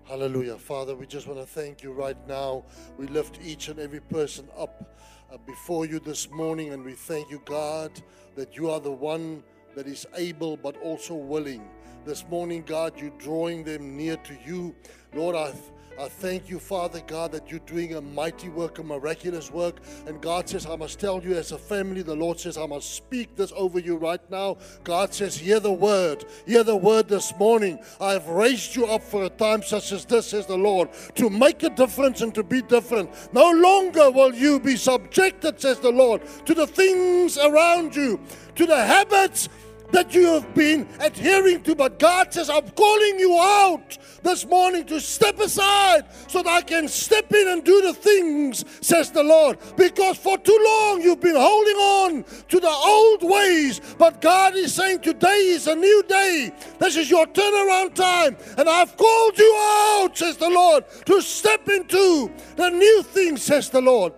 [0.08, 0.56] Hallelujah.
[0.56, 2.64] Father, we just want to thank you right now.
[2.96, 4.96] We lift each and every person up
[5.32, 7.90] uh, before you this morning, and we thank you, God,
[8.36, 9.42] that you are the one
[9.74, 11.68] that is able but also willing.
[12.04, 14.76] This morning, God, you're drawing them near to you.
[15.12, 15.60] Lord, I've
[15.98, 19.76] I thank you, Father God, that you're doing a mighty work, a miraculous work.
[20.06, 22.94] And God says, I must tell you as a family, the Lord says, I must
[22.94, 24.58] speak this over you right now.
[24.84, 26.26] God says, Hear the word.
[26.46, 27.78] Hear the word this morning.
[27.98, 31.30] I have raised you up for a time such as this, says the Lord, to
[31.30, 33.10] make a difference and to be different.
[33.32, 38.20] No longer will you be subjected, says the Lord, to the things around you,
[38.56, 39.48] to the habits
[39.92, 41.74] that you have been adhering to.
[41.74, 46.62] But God says, I'm calling you out this morning to step aside so that I
[46.62, 49.58] can step in and do the things, says the Lord.
[49.76, 53.80] Because for too long you've been holding on to the old ways.
[53.98, 56.52] But God is saying, Today is a new day.
[56.78, 58.36] This is your turnaround time.
[58.58, 63.70] And I've called you out, says the Lord, to step into the new things, says
[63.70, 64.12] the Lord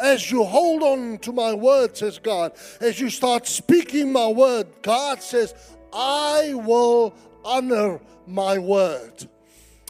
[0.00, 4.66] as you hold on to my word, says God, as you start speaking my word,
[4.82, 5.54] God says,
[5.92, 7.14] I will
[7.44, 9.28] honor my word.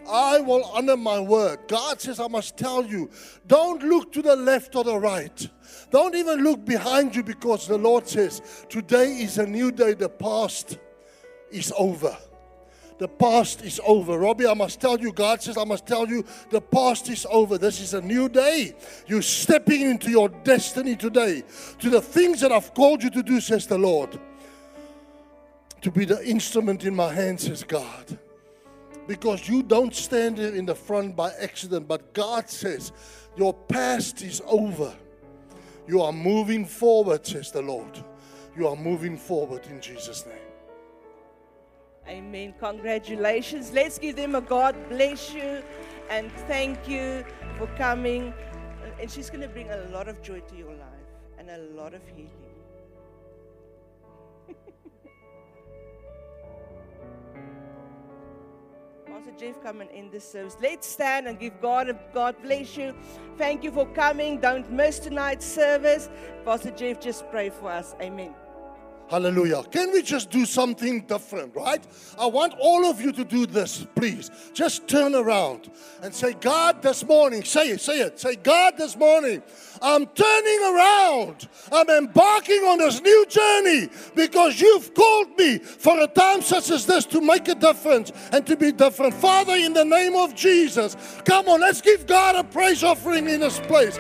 [0.09, 1.61] I will honor my word.
[1.66, 3.11] God says, I must tell you,
[3.46, 5.48] don't look to the left or the right.
[5.90, 9.94] Don't even look behind you because the Lord says, today is a new day.
[9.94, 10.78] The past
[11.50, 12.16] is over.
[12.99, 14.18] The past is over.
[14.18, 17.59] Robbie, I must tell you, God says, I must tell you, the past is over.
[17.59, 18.74] This is a new day.
[19.07, 21.42] You're stepping into your destiny today,
[21.80, 24.18] to the things that I've called you to do, says the Lord.
[25.82, 28.18] To be the instrument in my hands, says God.
[29.09, 32.93] Because you don't stand in the front by accident, but God says,
[33.36, 34.94] Your past is over.
[35.86, 38.02] You are moving forward, says the Lord.
[38.56, 40.43] You are moving forward in Jesus' name.
[42.09, 42.55] Amen.
[42.60, 43.72] Congratulations.
[43.72, 45.62] Let's give them a God bless you
[46.10, 47.24] and thank you
[47.56, 48.35] for coming.
[49.01, 50.85] And she's going to bring a lot of joy to your life
[51.39, 52.31] and a lot of healing.
[59.06, 60.59] Pastor Jeff, come and end this service.
[60.60, 62.94] Let's stand and give God a God bless you.
[63.39, 64.40] Thank you for coming.
[64.40, 66.10] Don't miss tonight's service.
[66.44, 67.94] Pastor Jeff, just pray for us.
[68.01, 68.35] Amen.
[69.15, 69.62] Hallelujah.
[69.70, 71.81] Can we just do something different, right?
[72.19, 74.28] I want all of you to do this, please.
[74.53, 75.70] Just turn around
[76.03, 78.19] and say, God, this morning, say it, say it.
[78.19, 79.41] Say, God, this morning,
[79.81, 81.49] I'm turning around.
[81.70, 86.85] I'm embarking on this new journey because you've called me for a time such as
[86.85, 89.15] this to make a difference and to be different.
[89.15, 93.39] Father, in the name of Jesus, come on, let's give God a praise offering in
[93.39, 93.97] this place.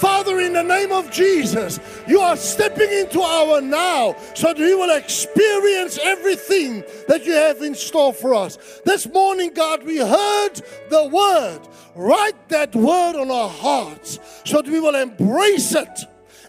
[0.00, 1.78] Father, in the name of Jesus,
[2.08, 7.60] you are stepping into our now so that we will experience everything that you have
[7.60, 8.80] in store for us.
[8.86, 10.54] This morning, God, we heard
[10.88, 11.60] the word.
[11.94, 16.00] Write that word on our hearts so that we will embrace it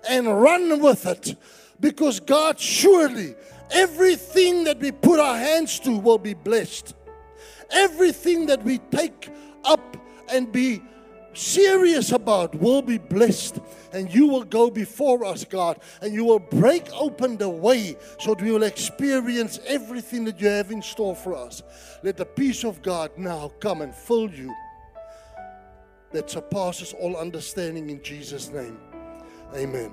[0.09, 1.35] and run with it.
[1.81, 3.35] Because, God, surely
[3.69, 6.95] everything that we put our hands to will be blessed.
[7.69, 9.29] Everything that we take
[9.65, 9.97] up
[10.29, 10.81] and be
[11.33, 13.59] serious about will be blessed.
[13.93, 18.33] And you will go before us, God, and you will break open the way so
[18.33, 21.61] that we will experience everything that you have in store for us.
[22.03, 24.53] Let the peace of God now come and fill you
[26.11, 28.77] that surpasses all understanding in Jesus' name.
[29.55, 29.91] Amen.